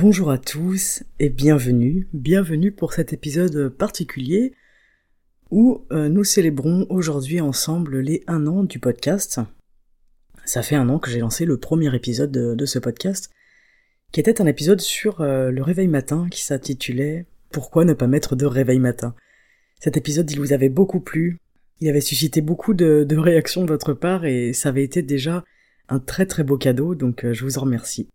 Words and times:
Bonjour 0.00 0.30
à 0.30 0.38
tous 0.38 1.02
et 1.18 1.28
bienvenue, 1.28 2.08
bienvenue 2.14 2.72
pour 2.72 2.94
cet 2.94 3.12
épisode 3.12 3.68
particulier 3.68 4.54
où 5.50 5.84
euh, 5.92 6.08
nous 6.08 6.24
célébrons 6.24 6.86
aujourd'hui 6.88 7.42
ensemble 7.42 7.98
les 7.98 8.24
un 8.26 8.46
an 8.46 8.64
du 8.64 8.78
podcast. 8.78 9.40
Ça 10.46 10.62
fait 10.62 10.74
un 10.74 10.88
an 10.88 10.98
que 10.98 11.10
j'ai 11.10 11.18
lancé 11.18 11.44
le 11.44 11.58
premier 11.58 11.94
épisode 11.94 12.30
de, 12.30 12.64
ce 12.64 12.78
podcast, 12.78 13.28
qui 14.10 14.20
était 14.20 14.40
un 14.40 14.46
épisode 14.46 14.80
sur 14.80 15.20
euh, 15.20 15.50
le 15.50 15.62
réveil 15.62 15.88
matin 15.88 16.28
qui 16.30 16.42
s'intitulait 16.42 17.26
Pourquoi 17.50 17.84
ne 17.84 17.92
pas 17.92 18.06
mettre 18.06 18.36
de 18.36 18.46
réveil 18.46 18.78
matin? 18.78 19.14
Cet 19.80 19.98
épisode, 19.98 20.30
il 20.30 20.40
vous 20.40 20.54
avait 20.54 20.70
beaucoup 20.70 21.00
plu, 21.00 21.40
il 21.80 21.90
avait 21.90 22.00
suscité 22.00 22.40
beaucoup 22.40 22.72
de, 22.72 23.06
réactions 23.18 23.64
de 23.64 23.68
votre 23.68 23.92
part 23.92 24.24
et 24.24 24.54
ça 24.54 24.70
avait 24.70 24.84
été 24.84 25.02
déjà 25.02 25.44
un 25.90 25.98
très 25.98 26.24
très 26.24 26.42
beau 26.42 26.56
cadeau, 26.56 26.94
donc 26.94 27.26
euh, 27.26 27.34
je 27.34 27.44
vous 27.44 27.58
en 27.58 27.62
remercie. 27.62 28.08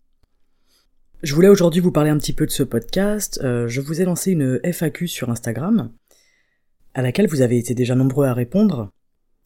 Je 1.26 1.34
voulais 1.34 1.48
aujourd'hui 1.48 1.82
vous 1.82 1.92
parler 1.92 2.12
un 2.12 2.20
petit 2.20 2.34
peu 2.34 2.46
de 2.46 2.52
ce 2.52 2.62
podcast. 2.62 3.40
Euh, 3.44 3.68
je 3.68 3.82
vous 3.82 4.00
ai 4.00 4.06
lancé 4.06 4.30
une 4.30 4.60
FAQ 4.64 5.08
sur 5.08 5.32
Instagram, 5.32 5.92
à 6.94 7.02
laquelle 7.02 7.26
vous 7.26 7.42
avez 7.42 7.58
été 7.58 7.74
déjà 7.74 7.96
nombreux 7.96 8.28
à 8.28 8.34
répondre, 8.36 8.92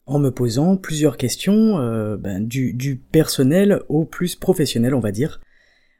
en 0.04 0.18
me 0.18 0.28
posant 0.28 0.76
plusieurs 0.76 1.16
questions, 1.16 1.78
euh, 1.78 2.18
ben, 2.18 2.46
du, 2.46 2.74
du 2.74 2.96
personnel 2.96 3.80
au 3.88 4.04
plus 4.04 4.36
professionnel, 4.36 4.94
on 4.94 5.00
va 5.00 5.10
dire, 5.10 5.40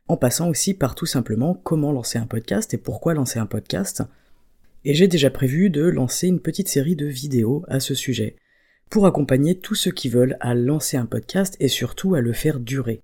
en 0.06 0.18
passant 0.18 0.50
aussi 0.50 0.74
par 0.74 0.94
tout 0.94 1.06
simplement 1.06 1.54
comment 1.54 1.92
lancer 1.92 2.18
un 2.18 2.26
podcast 2.26 2.74
et 2.74 2.78
pourquoi 2.78 3.14
lancer 3.14 3.38
un 3.38 3.46
podcast. 3.46 4.02
Et 4.84 4.92
j'ai 4.92 5.08
déjà 5.08 5.30
prévu 5.30 5.70
de 5.70 5.84
lancer 5.84 6.28
une 6.28 6.40
petite 6.40 6.68
série 6.68 6.94
de 6.94 7.06
vidéos 7.06 7.64
à 7.68 7.80
ce 7.80 7.94
sujet, 7.94 8.36
pour 8.90 9.06
accompagner 9.06 9.58
tous 9.58 9.76
ceux 9.76 9.92
qui 9.92 10.10
veulent 10.10 10.36
à 10.40 10.52
lancer 10.54 10.98
un 10.98 11.06
podcast 11.06 11.56
et 11.58 11.68
surtout 11.68 12.14
à 12.14 12.20
le 12.20 12.34
faire 12.34 12.60
durer. 12.60 13.00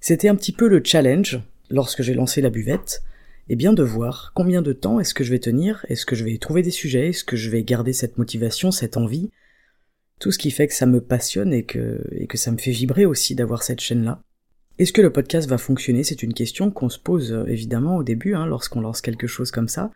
C'était 0.00 0.28
un 0.28 0.36
petit 0.36 0.52
peu 0.52 0.68
le 0.68 0.82
challenge 0.84 1.40
lorsque 1.70 2.02
j'ai 2.02 2.14
lancé 2.14 2.40
la 2.40 2.50
buvette, 2.50 3.02
eh 3.48 3.56
bien 3.56 3.72
de 3.72 3.82
voir 3.82 4.32
combien 4.34 4.62
de 4.62 4.72
temps 4.72 5.00
est-ce 5.00 5.14
que 5.14 5.24
je 5.24 5.30
vais 5.30 5.38
tenir, 5.38 5.84
est-ce 5.88 6.06
que 6.06 6.16
je 6.16 6.24
vais 6.24 6.38
trouver 6.38 6.62
des 6.62 6.70
sujets, 6.70 7.08
est-ce 7.08 7.24
que 7.24 7.36
je 7.36 7.50
vais 7.50 7.62
garder 7.62 7.92
cette 7.92 8.18
motivation, 8.18 8.70
cette 8.70 8.96
envie, 8.96 9.30
tout 10.18 10.32
ce 10.32 10.38
qui 10.38 10.50
fait 10.50 10.66
que 10.66 10.74
ça 10.74 10.86
me 10.86 11.00
passionne 11.00 11.52
et 11.52 11.64
que, 11.64 12.00
ça 12.34 12.50
me 12.50 12.58
fait 12.58 12.70
vibrer 12.70 13.04
aussi 13.04 13.34
d'avoir 13.34 13.62
cette 13.62 13.80
chaîne-là. 13.80 14.22
Est-ce 14.78 14.92
que 14.92 15.02
le 15.02 15.12
podcast 15.12 15.48
va 15.48 15.58
fonctionner? 15.58 16.02
C'est 16.02 16.22
une 16.22 16.34
question 16.34 16.70
qu'on 16.70 16.88
se 16.88 16.98
pose 16.98 17.32
euh, 17.32 17.44
évidemment 17.46 17.96
au 17.96 18.02
début, 18.02 18.34
hein, 18.34 18.44
lorsqu'on 18.46 18.80
lance 18.80 19.00
quelque 19.00 19.28
chose 19.28 19.52
comme 19.52 19.68
ça. 19.68 19.92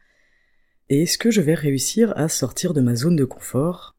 Et 0.88 1.02
est-ce 1.02 1.18
que 1.18 1.30
je 1.32 1.40
vais 1.40 1.54
réussir 1.54 2.12
à 2.16 2.28
sortir 2.28 2.74
de 2.74 2.80
ma 2.80 2.94
zone 2.94 3.16
de 3.16 3.24
confort 3.24 3.96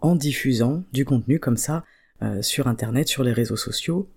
en 0.00 0.16
diffusant 0.16 0.82
du 0.92 1.04
contenu 1.04 1.38
comme 1.38 1.56
ça 1.56 1.84
euh, 2.22 2.42
sur 2.42 2.66
Internet, 2.66 3.06
sur 3.06 3.22
les 3.22 3.32
réseaux 3.32 3.56
sociaux, 3.56 4.08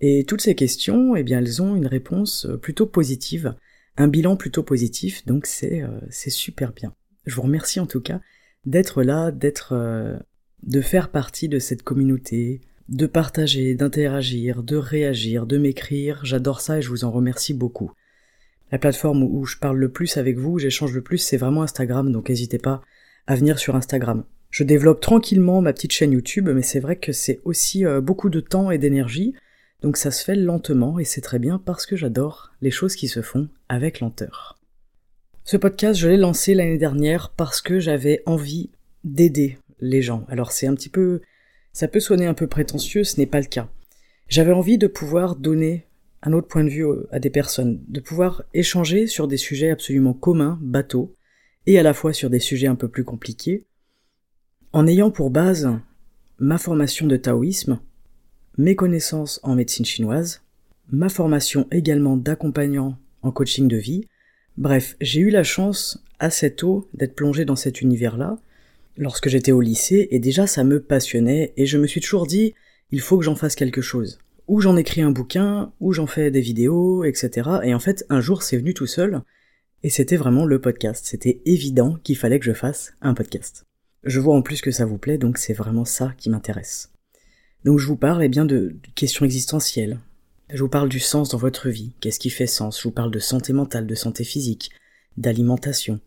et 0.00 0.24
toutes 0.24 0.42
ces 0.42 0.54
questions, 0.54 1.16
eh 1.16 1.22
bien, 1.22 1.38
elles 1.38 1.62
ont 1.62 1.74
une 1.74 1.86
réponse 1.86 2.46
euh, 2.46 2.56
plutôt 2.56 2.86
positive, 2.86 3.54
un 3.96 4.08
bilan 4.08 4.36
plutôt 4.36 4.62
positif, 4.62 5.24
donc 5.26 5.46
c'est 5.46 5.82
euh, 5.82 6.00
super 6.10 6.72
bien. 6.72 6.94
Je 7.24 7.34
vous 7.34 7.42
remercie 7.42 7.80
en 7.80 7.86
tout 7.86 8.00
cas 8.00 8.20
d'être 8.66 9.02
là, 9.02 9.30
d'être 9.30 9.72
euh, 9.72 10.16
de 10.62 10.80
faire 10.80 11.10
partie 11.10 11.48
de 11.48 11.58
cette 11.58 11.82
communauté, 11.82 12.60
de 12.88 13.06
partager, 13.06 13.74
d'interagir, 13.74 14.62
de 14.62 14.76
réagir, 14.76 15.46
de 15.46 15.56
m'écrire. 15.56 16.20
J'adore 16.24 16.60
ça 16.60 16.78
et 16.78 16.82
je 16.82 16.90
vous 16.90 17.04
en 17.04 17.10
remercie 17.10 17.54
beaucoup. 17.54 17.92
La 18.72 18.78
plateforme 18.78 19.22
où 19.22 19.44
je 19.44 19.56
parle 19.56 19.78
le 19.78 19.90
plus 19.90 20.16
avec 20.16 20.36
vous, 20.36 20.58
j'échange 20.58 20.92
le 20.92 21.02
plus, 21.02 21.18
c'est 21.18 21.36
vraiment 21.36 21.62
Instagram, 21.62 22.10
donc 22.12 22.28
n'hésitez 22.28 22.58
pas 22.58 22.82
à 23.26 23.36
venir 23.36 23.58
sur 23.58 23.76
Instagram. 23.76 24.24
Je 24.50 24.64
développe 24.64 25.00
tranquillement 25.00 25.62
ma 25.62 25.72
petite 25.72 25.92
chaîne 25.92 26.12
YouTube, 26.12 26.48
mais 26.52 26.62
c'est 26.62 26.80
vrai 26.80 26.96
que 26.96 27.12
c'est 27.12 27.40
aussi 27.44 27.84
beaucoup 28.02 28.28
de 28.28 28.40
temps 28.40 28.70
et 28.70 28.78
d'énergie. 28.78 29.34
Donc 29.82 29.96
ça 29.96 30.10
se 30.10 30.24
fait 30.24 30.36
lentement 30.36 30.98
et 30.98 31.04
c'est 31.04 31.20
très 31.20 31.38
bien 31.38 31.58
parce 31.58 31.86
que 31.86 31.96
j'adore 31.96 32.52
les 32.60 32.70
choses 32.70 32.96
qui 32.96 33.08
se 33.08 33.22
font 33.22 33.48
avec 33.68 34.00
lenteur. 34.00 34.58
Ce 35.44 35.56
podcast, 35.56 36.00
je 36.00 36.08
l'ai 36.08 36.16
lancé 36.16 36.54
l'année 36.54 36.78
dernière 36.78 37.30
parce 37.30 37.60
que 37.60 37.78
j'avais 37.78 38.22
envie 38.26 38.70
d'aider 39.04 39.58
les 39.80 40.02
gens. 40.02 40.24
Alors 40.28 40.50
c'est 40.50 40.66
un 40.66 40.74
petit 40.74 40.88
peu... 40.88 41.20
ça 41.72 41.88
peut 41.88 42.00
sonner 42.00 42.26
un 42.26 42.34
peu 42.34 42.46
prétentieux, 42.46 43.04
ce 43.04 43.20
n'est 43.20 43.26
pas 43.26 43.40
le 43.40 43.46
cas. 43.46 43.68
J'avais 44.28 44.52
envie 44.52 44.78
de 44.78 44.88
pouvoir 44.88 45.36
donner 45.36 45.86
un 46.22 46.32
autre 46.32 46.48
point 46.48 46.64
de 46.64 46.68
vue 46.68 46.86
à 47.12 47.20
des 47.20 47.30
personnes, 47.30 47.80
de 47.86 48.00
pouvoir 48.00 48.42
échanger 48.54 49.06
sur 49.06 49.28
des 49.28 49.36
sujets 49.36 49.70
absolument 49.70 50.14
communs, 50.14 50.58
bateaux, 50.60 51.14
et 51.66 51.78
à 51.78 51.84
la 51.84 51.94
fois 51.94 52.12
sur 52.12 52.30
des 52.30 52.40
sujets 52.40 52.66
un 52.66 52.74
peu 52.74 52.88
plus 52.88 53.04
compliqués, 53.04 53.64
en 54.72 54.86
ayant 54.86 55.10
pour 55.10 55.30
base 55.30 55.70
ma 56.38 56.58
formation 56.58 57.06
de 57.06 57.16
taoïsme, 57.16 57.78
mes 58.58 58.74
connaissances 58.74 59.40
en 59.42 59.54
médecine 59.54 59.84
chinoise, 59.84 60.42
ma 60.90 61.08
formation 61.08 61.66
également 61.70 62.16
d'accompagnant 62.16 62.96
en 63.22 63.30
coaching 63.30 63.68
de 63.68 63.76
vie. 63.76 64.06
Bref, 64.56 64.96
j'ai 65.00 65.20
eu 65.20 65.30
la 65.30 65.42
chance 65.42 66.02
assez 66.18 66.54
tôt 66.54 66.88
d'être 66.94 67.14
plongé 67.14 67.44
dans 67.44 67.56
cet 67.56 67.80
univers-là 67.80 68.38
lorsque 68.96 69.28
j'étais 69.28 69.52
au 69.52 69.60
lycée 69.60 70.08
et 70.10 70.18
déjà 70.18 70.46
ça 70.46 70.64
me 70.64 70.80
passionnait 70.80 71.52
et 71.56 71.66
je 71.66 71.76
me 71.76 71.86
suis 71.86 72.00
toujours 72.00 72.26
dit 72.26 72.54
il 72.90 73.00
faut 73.00 73.18
que 73.18 73.24
j'en 73.24 73.34
fasse 73.34 73.54
quelque 73.54 73.82
chose. 73.82 74.18
Ou 74.48 74.60
j'en 74.60 74.76
écris 74.76 75.02
un 75.02 75.10
bouquin, 75.10 75.72
ou 75.80 75.92
j'en 75.92 76.06
fais 76.06 76.30
des 76.30 76.40
vidéos, 76.40 77.02
etc. 77.04 77.50
Et 77.64 77.74
en 77.74 77.80
fait, 77.80 78.06
un 78.08 78.20
jour 78.20 78.42
c'est 78.42 78.56
venu 78.56 78.74
tout 78.74 78.86
seul 78.86 79.22
et 79.82 79.90
c'était 79.90 80.16
vraiment 80.16 80.46
le 80.46 80.60
podcast. 80.60 81.04
C'était 81.06 81.42
évident 81.44 81.98
qu'il 82.02 82.16
fallait 82.16 82.38
que 82.38 82.46
je 82.46 82.52
fasse 82.52 82.94
un 83.02 83.12
podcast. 83.12 83.66
Je 84.04 84.20
vois 84.20 84.36
en 84.36 84.42
plus 84.42 84.60
que 84.60 84.70
ça 84.70 84.86
vous 84.86 84.98
plaît, 84.98 85.18
donc 85.18 85.36
c'est 85.36 85.52
vraiment 85.52 85.84
ça 85.84 86.14
qui 86.16 86.30
m'intéresse. 86.30 86.90
Donc 87.66 87.80
je 87.80 87.86
vous 87.88 87.96
parle 87.96 88.22
eh 88.22 88.28
bien 88.28 88.44
de, 88.44 88.76
questions 88.94 89.24
existentielles. 89.24 89.98
Je 90.50 90.62
vous 90.62 90.68
parle 90.68 90.88
du 90.88 91.00
sens 91.00 91.30
dans 91.30 91.38
votre 91.38 91.68
vie, 91.68 91.90
qu'est-ce 92.00 92.20
qui 92.20 92.30
fait 92.30 92.46
sens, 92.46 92.78
je 92.78 92.84
vous 92.84 92.92
parle 92.92 93.10
de 93.10 93.18
santé 93.18 93.52
mentale, 93.52 93.88
de 93.88 93.94
santé 93.96 94.22
physique, 94.22 94.70
d'alimentation. 95.16 95.98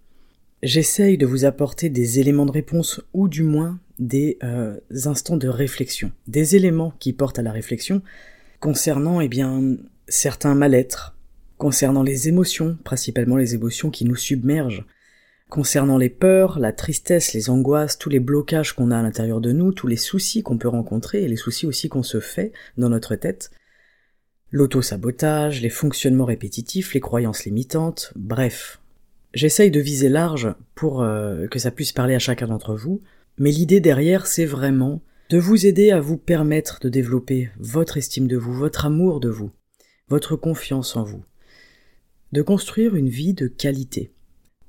J'essaye 0.64 1.18
de 1.18 1.26
vous 1.26 1.44
apporter 1.44 1.90
des 1.90 2.22
éléments 2.22 2.46
de 2.46 2.54
réponse 2.54 3.02
ou 3.12 3.28
du 3.28 3.44
moins 3.44 3.78
des 4.00 4.38
euh, 4.42 4.80
instants 5.04 5.36
de 5.36 5.50
réflexion, 5.50 6.14
des 6.28 6.56
éléments 6.56 6.94
qui 6.98 7.12
portent 7.12 7.40
à 7.40 7.44
la 7.44 7.52
réflexion 7.52 8.02
concernant 8.62 9.20
eh 9.20 9.28
bien 9.28 9.76
certains 10.08 10.56
mal-être, 10.56 11.18
concernant 11.58 12.04
les 12.04 12.30
émotions, 12.30 12.78
principalement 12.86 13.36
les 13.36 13.54
émotions 13.54 13.90
qui 13.90 14.06
nous 14.06 14.16
submergent, 14.16 14.86
concernant 15.50 15.98
les 15.98 16.10
peurs, 16.10 16.60
la 16.60 16.72
tristesse, 16.72 17.34
les 17.34 17.50
angoisses, 17.50 17.98
tous 17.98 18.10
les 18.10 18.20
blocages 18.20 18.74
qu'on 18.74 18.92
a 18.92 19.00
à 19.00 19.02
l'intérieur 19.02 19.42
de 19.42 19.52
nous, 19.52 19.74
tous 19.74 19.88
les 19.88 19.98
soucis 19.98 20.44
qu'on 20.44 20.58
peut 20.58 20.68
rencontrer 20.68 21.24
et 21.24 21.28
les 21.28 21.36
soucis 21.36 21.66
aussi 21.66 21.90
qu'on 21.90 22.04
se 22.04 22.20
fait 22.20 22.54
dans 22.78 22.90
notre 22.90 23.16
tête, 23.16 23.50
l'auto-sabotage, 24.52 25.62
les 25.62 25.70
fonctionnements 25.70 26.26
répétitifs, 26.26 26.94
les 26.94 27.00
croyances 27.00 27.46
limitantes, 27.46 28.14
bref. 28.16 28.80
J'essaye 29.34 29.72
de 29.72 29.80
viser 29.80 30.10
large 30.10 30.54
pour 30.76 31.02
euh, 31.02 31.48
que 31.48 31.60
ça 31.60 31.72
puisse 31.72 31.92
parler 31.92 32.16
à 32.16 32.20
chacun 32.20 32.48
d'entre 32.48 32.76
vous, 32.76 33.02
mais 33.38 33.52
l'idée 33.52 33.80
derrière 33.80 34.28
c'est 34.28 34.46
vraiment 34.46 35.02
de 35.30 35.38
vous 35.38 35.66
aider 35.68 35.92
à 35.92 36.00
vous 36.00 36.18
permettre 36.18 36.80
de 36.80 36.90
développer 36.90 37.52
votre 37.60 37.98
estime 37.98 38.28
de 38.28 38.38
vous, 38.38 38.54
votre 38.54 38.86
amour 38.86 39.20
de 39.20 39.30
vous, 39.30 39.52
votre 40.08 40.36
confiance 40.36 40.96
en 40.96 41.04
vous, 41.04 41.24
de 42.32 42.42
construire 42.42 42.96
une 42.96 43.10
vie 43.10 43.34
de 43.34 43.48
qualité. 43.48 44.12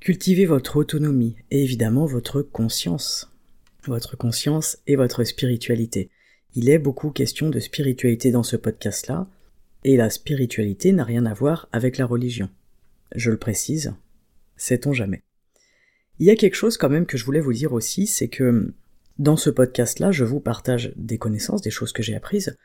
Cultivez 0.00 0.46
votre 0.46 0.78
autonomie 0.78 1.36
et 1.50 1.62
évidemment 1.62 2.06
votre 2.06 2.40
conscience. 2.40 3.30
Votre 3.84 4.16
conscience 4.16 4.78
et 4.86 4.96
votre 4.96 5.24
spiritualité. 5.24 6.08
Il 6.54 6.70
est 6.70 6.78
beaucoup 6.78 7.10
question 7.10 7.50
de 7.50 7.60
spiritualité 7.60 8.30
dans 8.30 8.42
ce 8.42 8.56
podcast-là, 8.56 9.28
et 9.84 9.98
la 9.98 10.08
spiritualité 10.08 10.92
n'a 10.92 11.04
rien 11.04 11.26
à 11.26 11.34
voir 11.34 11.68
avec 11.70 11.98
la 11.98 12.06
religion. 12.06 12.48
Je 13.14 13.30
le 13.30 13.36
précise, 13.36 13.92
sait-on 14.56 14.94
jamais. 14.94 15.22
Il 16.18 16.26
y 16.26 16.30
a 16.30 16.36
quelque 16.36 16.56
chose 16.56 16.78
quand 16.78 16.88
même 16.88 17.04
que 17.04 17.18
je 17.18 17.26
voulais 17.26 17.40
vous 17.40 17.52
dire 17.52 17.74
aussi, 17.74 18.06
c'est 18.06 18.28
que 18.28 18.72
dans 19.18 19.36
ce 19.36 19.50
podcast-là, 19.50 20.12
je 20.12 20.24
vous 20.24 20.40
partage 20.40 20.94
des 20.96 21.18
connaissances, 21.18 21.60
des 21.60 21.70
choses 21.70 21.92
que 21.92 22.02
j'ai 22.02 22.16
apprises. 22.16 22.56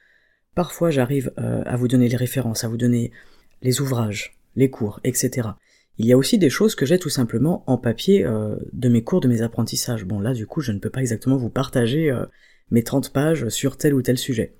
Parfois, 0.55 0.89
j'arrive 0.89 1.33
euh, 1.37 1.63
à 1.65 1.75
vous 1.75 1.89
donner 1.89 2.07
les 2.07 2.15
références, 2.15 2.63
à 2.63 2.69
vous 2.69 2.77
donner 2.77 3.11
les 3.61 3.81
ouvrages, 3.81 4.37
les 4.55 4.69
cours, 4.69 5.01
etc 5.03 5.49
Il 5.97 6.05
y 6.05 6.13
a 6.13 6.17
aussi 6.17 6.37
des 6.37 6.49
choses 6.49 6.75
que 6.75 6.85
j'ai 6.85 6.99
tout 6.99 7.09
simplement 7.09 7.63
en 7.67 7.77
papier 7.77 8.25
euh, 8.25 8.55
de 8.73 8.89
mes 8.89 9.03
cours, 9.03 9.21
de 9.21 9.27
mes 9.27 9.41
apprentissages. 9.41 10.05
Bon 10.05 10.19
là 10.19 10.33
du 10.33 10.45
coup 10.45 10.61
je 10.61 10.71
ne 10.71 10.79
peux 10.79 10.89
pas 10.89 11.01
exactement 11.01 11.37
vous 11.37 11.49
partager 11.49 12.11
euh, 12.11 12.25
mes 12.71 12.83
30 12.83 13.13
pages 13.13 13.49
sur 13.49 13.77
tel 13.77 13.93
ou 13.93 14.01
tel 14.01 14.17
sujet. 14.17 14.53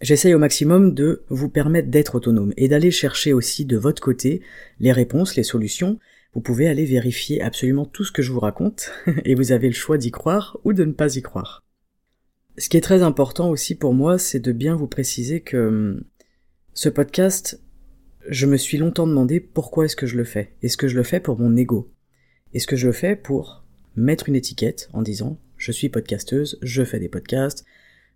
J'essaye 0.00 0.34
au 0.34 0.38
maximum 0.38 0.94
de 0.94 1.22
vous 1.28 1.48
permettre 1.48 1.88
d'être 1.88 2.16
autonome 2.16 2.52
et 2.56 2.68
d'aller 2.68 2.90
chercher 2.90 3.32
aussi 3.32 3.64
de 3.64 3.76
votre 3.76 4.02
côté 4.02 4.42
les 4.80 4.92
réponses, 4.92 5.36
les 5.36 5.44
solutions. 5.44 5.98
Vous 6.34 6.40
pouvez 6.40 6.66
aller 6.66 6.86
vérifier 6.86 7.40
absolument 7.42 7.84
tout 7.84 8.04
ce 8.04 8.10
que 8.10 8.22
je 8.22 8.32
vous 8.32 8.40
raconte 8.40 8.90
et 9.24 9.34
vous 9.34 9.52
avez 9.52 9.68
le 9.68 9.74
choix 9.74 9.98
d'y 9.98 10.10
croire 10.10 10.58
ou 10.64 10.72
de 10.72 10.84
ne 10.84 10.92
pas 10.92 11.16
y 11.16 11.22
croire. 11.22 11.62
Ce 12.58 12.68
qui 12.68 12.76
est 12.76 12.82
très 12.82 13.02
important 13.02 13.48
aussi 13.50 13.74
pour 13.74 13.94
moi, 13.94 14.18
c'est 14.18 14.40
de 14.40 14.52
bien 14.52 14.74
vous 14.74 14.88
préciser 14.88 15.40
que 15.40 15.68
hum, 15.68 16.04
ce 16.74 16.88
podcast 16.88 17.60
je 18.28 18.46
me 18.46 18.56
suis 18.56 18.78
longtemps 18.78 19.06
demandé 19.06 19.40
pourquoi 19.40 19.86
est-ce 19.86 19.96
que 19.96 20.06
je 20.06 20.16
le 20.16 20.24
fais. 20.24 20.54
Est-ce 20.62 20.76
que 20.76 20.88
je 20.88 20.96
le 20.96 21.02
fais 21.02 21.20
pour 21.20 21.38
mon 21.38 21.56
ego? 21.56 21.92
Est-ce 22.54 22.66
que 22.66 22.76
je 22.76 22.86
le 22.86 22.92
fais 22.92 23.16
pour 23.16 23.64
mettre 23.96 24.28
une 24.28 24.36
étiquette 24.36 24.88
en 24.92 25.02
disant 25.02 25.38
je 25.56 25.72
suis 25.72 25.88
podcasteuse, 25.88 26.58
je 26.62 26.84
fais 26.84 26.98
des 26.98 27.08
podcasts, 27.08 27.64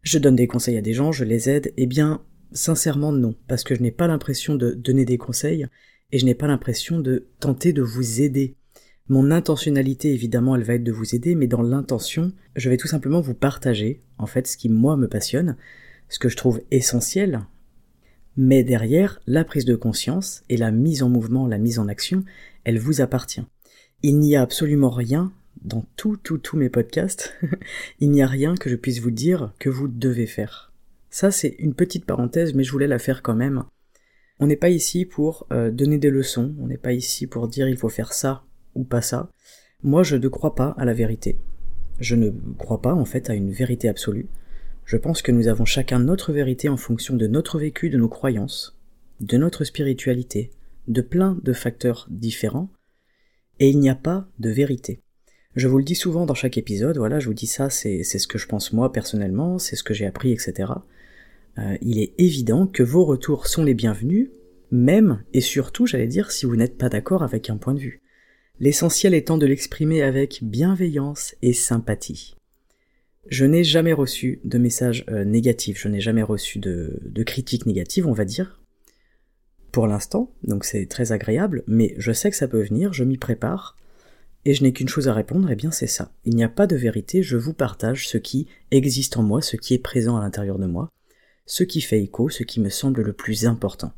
je 0.02 0.18
donne 0.18 0.36
des 0.36 0.46
conseils 0.46 0.76
à 0.76 0.82
des 0.82 0.94
gens, 0.94 1.12
je 1.12 1.24
les 1.24 1.48
aide? 1.48 1.72
Eh 1.76 1.86
bien, 1.86 2.22
sincèrement 2.52 3.12
non, 3.12 3.34
parce 3.48 3.64
que 3.64 3.74
je 3.74 3.82
n'ai 3.82 3.90
pas 3.90 4.06
l'impression 4.06 4.54
de 4.54 4.72
donner 4.72 5.04
des 5.04 5.18
conseils 5.18 5.66
et 6.12 6.18
je 6.18 6.24
n'ai 6.24 6.34
pas 6.34 6.46
l'impression 6.46 7.00
de 7.00 7.28
tenter 7.40 7.72
de 7.72 7.82
vous 7.82 8.20
aider. 8.20 8.56
Mon 9.08 9.30
intentionnalité, 9.30 10.12
évidemment, 10.12 10.56
elle 10.56 10.64
va 10.64 10.74
être 10.74 10.84
de 10.84 10.92
vous 10.92 11.14
aider, 11.14 11.36
mais 11.36 11.46
dans 11.46 11.62
l'intention, 11.62 12.32
je 12.56 12.68
vais 12.68 12.76
tout 12.76 12.88
simplement 12.88 13.20
vous 13.20 13.34
partager, 13.34 14.00
en 14.18 14.26
fait, 14.26 14.48
ce 14.48 14.56
qui, 14.56 14.68
moi, 14.68 14.96
me 14.96 15.06
passionne, 15.06 15.56
ce 16.08 16.18
que 16.18 16.28
je 16.28 16.36
trouve 16.36 16.60
essentiel 16.72 17.46
mais 18.36 18.64
derrière, 18.64 19.20
la 19.26 19.44
prise 19.44 19.64
de 19.64 19.76
conscience 19.76 20.42
et 20.48 20.56
la 20.56 20.70
mise 20.70 21.02
en 21.02 21.08
mouvement, 21.08 21.46
la 21.46 21.58
mise 21.58 21.78
en 21.78 21.88
action, 21.88 22.24
elle 22.64 22.78
vous 22.78 23.00
appartient. 23.00 23.44
Il 24.02 24.18
n'y 24.18 24.36
a 24.36 24.42
absolument 24.42 24.90
rien 24.90 25.32
dans 25.62 25.84
tout, 25.96 26.16
tout, 26.16 26.38
tous 26.38 26.56
mes 26.56 26.68
podcasts, 26.68 27.34
il 28.00 28.10
n'y 28.10 28.22
a 28.22 28.26
rien 28.26 28.54
que 28.54 28.70
je 28.70 28.76
puisse 28.76 29.00
vous 29.00 29.10
dire 29.10 29.52
que 29.58 29.70
vous 29.70 29.88
devez 29.88 30.26
faire. 30.26 30.72
Ça, 31.10 31.30
c'est 31.30 31.56
une 31.58 31.74
petite 31.74 32.04
parenthèse, 32.04 32.54
mais 32.54 32.62
je 32.62 32.72
voulais 32.72 32.86
la 32.86 32.98
faire 32.98 33.22
quand 33.22 33.34
même. 33.34 33.64
On 34.38 34.46
n'est 34.46 34.56
pas 34.56 34.68
ici 34.68 35.06
pour 35.06 35.46
euh, 35.50 35.70
donner 35.70 35.98
des 35.98 36.10
leçons, 36.10 36.54
on 36.60 36.66
n'est 36.66 36.76
pas 36.76 36.92
ici 36.92 37.26
pour 37.26 37.48
dire 37.48 37.68
il 37.68 37.78
faut 37.78 37.88
faire 37.88 38.12
ça 38.12 38.44
ou 38.74 38.84
pas 38.84 39.00
ça. 39.00 39.30
Moi, 39.82 40.02
je 40.02 40.16
ne 40.16 40.28
crois 40.28 40.54
pas 40.54 40.74
à 40.76 40.84
la 40.84 40.92
vérité. 40.92 41.38
Je 42.00 42.16
ne 42.16 42.30
crois 42.58 42.82
pas, 42.82 42.92
en 42.92 43.06
fait, 43.06 43.30
à 43.30 43.34
une 43.34 43.50
vérité 43.50 43.88
absolue. 43.88 44.26
Je 44.86 44.96
pense 44.96 45.20
que 45.20 45.32
nous 45.32 45.48
avons 45.48 45.64
chacun 45.64 45.98
notre 45.98 46.32
vérité 46.32 46.68
en 46.68 46.76
fonction 46.76 47.16
de 47.16 47.26
notre 47.26 47.58
vécu, 47.58 47.90
de 47.90 47.98
nos 47.98 48.08
croyances, 48.08 48.78
de 49.20 49.36
notre 49.36 49.64
spiritualité, 49.64 50.52
de 50.86 51.00
plein 51.00 51.36
de 51.42 51.52
facteurs 51.52 52.06
différents, 52.08 52.70
et 53.58 53.68
il 53.68 53.80
n'y 53.80 53.90
a 53.90 53.96
pas 53.96 54.28
de 54.38 54.48
vérité. 54.48 55.00
Je 55.56 55.66
vous 55.66 55.78
le 55.78 55.84
dis 55.84 55.96
souvent 55.96 56.24
dans 56.24 56.34
chaque 56.34 56.56
épisode, 56.56 56.98
voilà, 56.98 57.18
je 57.18 57.26
vous 57.26 57.34
dis 57.34 57.48
ça, 57.48 57.68
c'est 57.68 58.04
ce 58.04 58.28
que 58.28 58.38
je 58.38 58.46
pense 58.46 58.72
moi 58.72 58.92
personnellement, 58.92 59.58
c'est 59.58 59.74
ce 59.74 59.82
que 59.82 59.92
j'ai 59.92 60.06
appris, 60.06 60.30
etc. 60.30 60.70
Euh, 61.58 61.76
il 61.82 61.98
est 61.98 62.14
évident 62.18 62.68
que 62.68 62.84
vos 62.84 63.04
retours 63.04 63.48
sont 63.48 63.64
les 63.64 63.74
bienvenus, 63.74 64.30
même 64.70 65.24
et 65.32 65.40
surtout, 65.40 65.86
j'allais 65.86 66.06
dire, 66.06 66.30
si 66.30 66.46
vous 66.46 66.54
n'êtes 66.54 66.78
pas 66.78 66.88
d'accord 66.88 67.24
avec 67.24 67.50
un 67.50 67.56
point 67.56 67.74
de 67.74 67.80
vue. 67.80 68.02
L'essentiel 68.60 69.14
étant 69.14 69.36
de 69.36 69.46
l'exprimer 69.46 70.02
avec 70.02 70.44
bienveillance 70.44 71.34
et 71.42 71.54
sympathie. 71.54 72.35
Je 73.28 73.44
n'ai 73.44 73.64
jamais 73.64 73.92
reçu 73.92 74.40
de 74.44 74.58
messages 74.58 75.04
euh, 75.08 75.24
négatifs, 75.24 75.80
je 75.80 75.88
n'ai 75.88 76.00
jamais 76.00 76.22
reçu 76.22 76.58
de, 76.58 77.00
de 77.02 77.22
critiques 77.22 77.66
négatives, 77.66 78.06
on 78.06 78.12
va 78.12 78.24
dire. 78.24 78.60
Pour 79.72 79.86
l'instant, 79.86 80.32
donc 80.42 80.64
c'est 80.64 80.86
très 80.86 81.12
agréable, 81.12 81.64
mais 81.66 81.94
je 81.98 82.12
sais 82.12 82.30
que 82.30 82.36
ça 82.36 82.48
peut 82.48 82.62
venir, 82.62 82.92
je 82.92 83.04
m'y 83.04 83.18
prépare, 83.18 83.76
et 84.44 84.54
je 84.54 84.62
n'ai 84.62 84.72
qu'une 84.72 84.88
chose 84.88 85.08
à 85.08 85.12
répondre, 85.12 85.50
et 85.50 85.54
eh 85.54 85.56
bien 85.56 85.72
c'est 85.72 85.88
ça. 85.88 86.12
Il 86.24 86.36
n'y 86.36 86.44
a 86.44 86.48
pas 86.48 86.68
de 86.68 86.76
vérité, 86.76 87.22
je 87.22 87.36
vous 87.36 87.52
partage 87.52 88.08
ce 88.08 88.16
qui 88.16 88.46
existe 88.70 89.16
en 89.16 89.22
moi, 89.22 89.42
ce 89.42 89.56
qui 89.56 89.74
est 89.74 89.78
présent 89.78 90.16
à 90.16 90.20
l'intérieur 90.20 90.58
de 90.58 90.66
moi, 90.66 90.88
ce 91.46 91.64
qui 91.64 91.80
fait 91.80 92.00
écho, 92.00 92.28
ce 92.28 92.44
qui 92.44 92.60
me 92.60 92.68
semble 92.68 93.02
le 93.02 93.12
plus 93.12 93.44
important. 93.44 93.92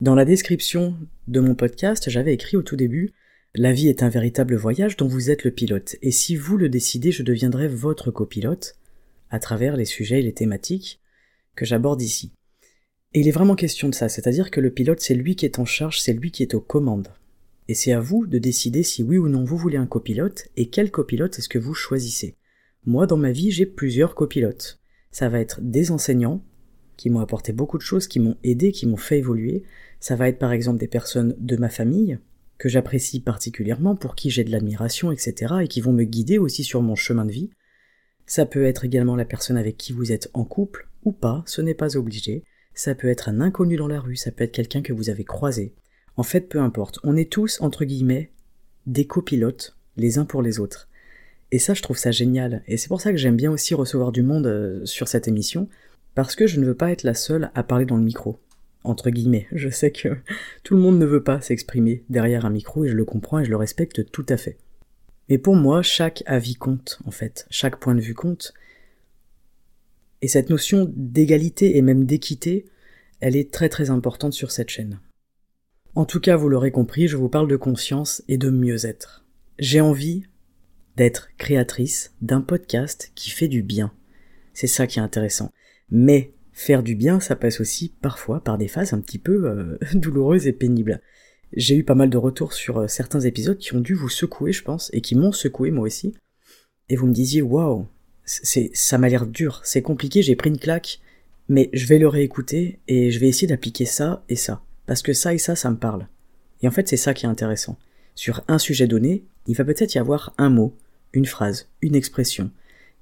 Dans 0.00 0.14
la 0.14 0.24
description 0.24 0.96
de 1.28 1.40
mon 1.40 1.54
podcast, 1.54 2.10
j'avais 2.10 2.34
écrit 2.34 2.56
au 2.56 2.62
tout 2.62 2.76
début 2.76 3.12
la 3.56 3.72
vie 3.72 3.88
est 3.88 4.02
un 4.02 4.10
véritable 4.10 4.54
voyage 4.54 4.96
dont 4.96 5.08
vous 5.08 5.30
êtes 5.30 5.44
le 5.44 5.50
pilote, 5.50 5.96
et 6.02 6.10
si 6.10 6.36
vous 6.36 6.58
le 6.58 6.68
décidez, 6.68 7.10
je 7.10 7.22
deviendrai 7.22 7.68
votre 7.68 8.10
copilote, 8.10 8.76
à 9.30 9.38
travers 9.38 9.76
les 9.76 9.86
sujets 9.86 10.20
et 10.20 10.22
les 10.22 10.34
thématiques 10.34 11.00
que 11.54 11.64
j'aborde 11.64 12.02
ici. 12.02 12.32
Et 13.14 13.20
il 13.20 13.28
est 13.28 13.32
vraiment 13.32 13.56
question 13.56 13.88
de 13.88 13.94
ça, 13.94 14.10
c'est-à-dire 14.10 14.50
que 14.50 14.60
le 14.60 14.70
pilote, 14.70 15.00
c'est 15.00 15.14
lui 15.14 15.36
qui 15.36 15.46
est 15.46 15.58
en 15.58 15.64
charge, 15.64 16.00
c'est 16.00 16.12
lui 16.12 16.30
qui 16.30 16.42
est 16.42 16.54
aux 16.54 16.60
commandes. 16.60 17.08
Et 17.68 17.74
c'est 17.74 17.92
à 17.92 18.00
vous 18.00 18.26
de 18.26 18.38
décider 18.38 18.82
si 18.82 19.02
oui 19.02 19.16
ou 19.16 19.28
non 19.28 19.44
vous 19.44 19.56
voulez 19.56 19.78
un 19.78 19.86
copilote, 19.86 20.48
et 20.56 20.68
quel 20.68 20.90
copilote 20.90 21.38
est-ce 21.38 21.48
que 21.48 21.58
vous 21.58 21.74
choisissez. 21.74 22.36
Moi, 22.84 23.06
dans 23.06 23.16
ma 23.16 23.32
vie, 23.32 23.50
j'ai 23.50 23.66
plusieurs 23.66 24.14
copilotes. 24.14 24.78
Ça 25.10 25.30
va 25.30 25.40
être 25.40 25.60
des 25.62 25.90
enseignants, 25.90 26.44
qui 26.98 27.08
m'ont 27.08 27.20
apporté 27.20 27.52
beaucoup 27.52 27.78
de 27.78 27.82
choses, 27.82 28.06
qui 28.06 28.20
m'ont 28.20 28.36
aidé, 28.44 28.70
qui 28.70 28.86
m'ont 28.86 28.96
fait 28.96 29.18
évoluer. 29.18 29.64
Ça 29.98 30.14
va 30.14 30.28
être 30.28 30.38
par 30.38 30.52
exemple 30.52 30.78
des 30.78 30.88
personnes 30.88 31.34
de 31.38 31.56
ma 31.56 31.68
famille, 31.68 32.18
que 32.58 32.68
j'apprécie 32.68 33.20
particulièrement, 33.20 33.96
pour 33.96 34.14
qui 34.14 34.30
j'ai 34.30 34.44
de 34.44 34.50
l'admiration, 34.50 35.12
etc., 35.12 35.54
et 35.62 35.68
qui 35.68 35.80
vont 35.80 35.92
me 35.92 36.04
guider 36.04 36.38
aussi 36.38 36.64
sur 36.64 36.82
mon 36.82 36.94
chemin 36.94 37.24
de 37.24 37.32
vie. 37.32 37.50
Ça 38.26 38.46
peut 38.46 38.64
être 38.64 38.84
également 38.84 39.16
la 39.16 39.24
personne 39.24 39.56
avec 39.56 39.76
qui 39.76 39.92
vous 39.92 40.12
êtes 40.12 40.30
en 40.34 40.44
couple, 40.44 40.88
ou 41.04 41.12
pas, 41.12 41.42
ce 41.46 41.60
n'est 41.60 41.74
pas 41.74 41.96
obligé. 41.96 42.44
Ça 42.74 42.94
peut 42.94 43.08
être 43.08 43.28
un 43.28 43.40
inconnu 43.40 43.76
dans 43.76 43.88
la 43.88 44.00
rue, 44.00 44.16
ça 44.16 44.30
peut 44.30 44.44
être 44.44 44.52
quelqu'un 44.52 44.82
que 44.82 44.92
vous 44.92 45.10
avez 45.10 45.24
croisé. 45.24 45.74
En 46.16 46.22
fait, 46.22 46.48
peu 46.48 46.60
importe, 46.60 46.98
on 47.04 47.16
est 47.16 47.30
tous, 47.30 47.60
entre 47.60 47.84
guillemets, 47.84 48.32
des 48.86 49.06
copilotes, 49.06 49.76
les 49.96 50.18
uns 50.18 50.24
pour 50.24 50.42
les 50.42 50.58
autres. 50.58 50.88
Et 51.52 51.58
ça, 51.58 51.74
je 51.74 51.82
trouve 51.82 51.98
ça 51.98 52.10
génial. 52.10 52.62
Et 52.66 52.76
c'est 52.76 52.88
pour 52.88 53.00
ça 53.00 53.12
que 53.12 53.18
j'aime 53.18 53.36
bien 53.36 53.52
aussi 53.52 53.74
recevoir 53.74 54.12
du 54.12 54.22
monde 54.22 54.46
euh, 54.46 54.84
sur 54.84 55.08
cette 55.08 55.28
émission, 55.28 55.68
parce 56.14 56.34
que 56.34 56.46
je 56.46 56.58
ne 56.58 56.66
veux 56.66 56.74
pas 56.74 56.90
être 56.90 57.02
la 57.02 57.14
seule 57.14 57.50
à 57.54 57.62
parler 57.62 57.84
dans 57.84 57.96
le 57.96 58.02
micro 58.02 58.40
entre 58.88 59.10
guillemets. 59.10 59.46
Je 59.52 59.68
sais 59.68 59.90
que 59.90 60.16
tout 60.62 60.74
le 60.74 60.80
monde 60.80 60.98
ne 60.98 61.06
veut 61.06 61.22
pas 61.22 61.40
s'exprimer 61.40 62.04
derrière 62.08 62.46
un 62.46 62.50
micro 62.50 62.84
et 62.84 62.88
je 62.88 62.94
le 62.94 63.04
comprends 63.04 63.40
et 63.40 63.44
je 63.44 63.50
le 63.50 63.56
respecte 63.56 64.10
tout 64.10 64.26
à 64.28 64.36
fait. 64.36 64.58
Mais 65.28 65.38
pour 65.38 65.56
moi, 65.56 65.82
chaque 65.82 66.22
avis 66.26 66.54
compte, 66.54 66.98
en 67.04 67.10
fait. 67.10 67.46
Chaque 67.50 67.78
point 67.78 67.94
de 67.94 68.00
vue 68.00 68.14
compte. 68.14 68.54
Et 70.22 70.28
cette 70.28 70.50
notion 70.50 70.90
d'égalité 70.94 71.76
et 71.76 71.82
même 71.82 72.06
d'équité, 72.06 72.66
elle 73.20 73.36
est 73.36 73.52
très 73.52 73.68
très 73.68 73.90
importante 73.90 74.32
sur 74.32 74.50
cette 74.50 74.70
chaîne. 74.70 75.00
En 75.94 76.04
tout 76.04 76.20
cas, 76.20 76.36
vous 76.36 76.48
l'aurez 76.48 76.70
compris, 76.70 77.08
je 77.08 77.16
vous 77.16 77.28
parle 77.28 77.48
de 77.48 77.56
conscience 77.56 78.22
et 78.28 78.38
de 78.38 78.50
mieux-être. 78.50 79.24
J'ai 79.58 79.80
envie 79.80 80.24
d'être 80.96 81.28
créatrice 81.38 82.14
d'un 82.22 82.40
podcast 82.40 83.12
qui 83.14 83.30
fait 83.30 83.48
du 83.48 83.62
bien. 83.62 83.92
C'est 84.52 84.66
ça 84.66 84.86
qui 84.86 84.98
est 84.98 85.02
intéressant. 85.02 85.52
Mais 85.90 86.32
Faire 86.58 86.82
du 86.82 86.94
bien, 86.94 87.20
ça 87.20 87.36
passe 87.36 87.60
aussi 87.60 87.92
parfois 88.00 88.42
par 88.42 88.56
des 88.56 88.66
phases 88.66 88.94
un 88.94 89.00
petit 89.02 89.18
peu 89.18 89.44
euh, 89.44 89.78
douloureuses 89.94 90.46
et 90.46 90.54
pénibles. 90.54 91.02
J'ai 91.52 91.76
eu 91.76 91.84
pas 91.84 91.94
mal 91.94 92.08
de 92.08 92.16
retours 92.16 92.54
sur 92.54 92.78
euh, 92.78 92.88
certains 92.88 93.20
épisodes 93.20 93.58
qui 93.58 93.74
ont 93.74 93.80
dû 93.80 93.92
vous 93.92 94.08
secouer, 94.08 94.52
je 94.52 94.62
pense, 94.62 94.88
et 94.94 95.02
qui 95.02 95.16
m'ont 95.16 95.32
secoué 95.32 95.70
moi 95.70 95.84
aussi. 95.84 96.14
Et 96.88 96.96
vous 96.96 97.06
me 97.06 97.12
disiez, 97.12 97.42
waouh, 97.42 97.86
ça 98.24 98.96
m'a 98.96 99.10
l'air 99.10 99.26
dur, 99.26 99.60
c'est 99.64 99.82
compliqué, 99.82 100.22
j'ai 100.22 100.34
pris 100.34 100.48
une 100.48 100.58
claque, 100.58 101.00
mais 101.50 101.68
je 101.74 101.84
vais 101.84 101.98
le 101.98 102.08
réécouter 102.08 102.80
et 102.88 103.10
je 103.10 103.18
vais 103.18 103.28
essayer 103.28 103.46
d'appliquer 103.46 103.84
ça 103.84 104.24
et 104.30 104.36
ça. 104.36 104.62
Parce 104.86 105.02
que 105.02 105.12
ça 105.12 105.34
et 105.34 105.38
ça, 105.38 105.56
ça 105.56 105.70
me 105.70 105.76
parle. 105.76 106.08
Et 106.62 106.68
en 106.68 106.70
fait, 106.70 106.88
c'est 106.88 106.96
ça 106.96 107.12
qui 107.12 107.26
est 107.26 107.28
intéressant. 107.28 107.76
Sur 108.14 108.42
un 108.48 108.58
sujet 108.58 108.86
donné, 108.86 109.26
il 109.46 109.56
va 109.56 109.64
peut-être 109.64 109.94
y 109.94 109.98
avoir 109.98 110.32
un 110.38 110.48
mot, 110.48 110.74
une 111.12 111.26
phrase, 111.26 111.68
une 111.82 111.96
expression, 111.96 112.50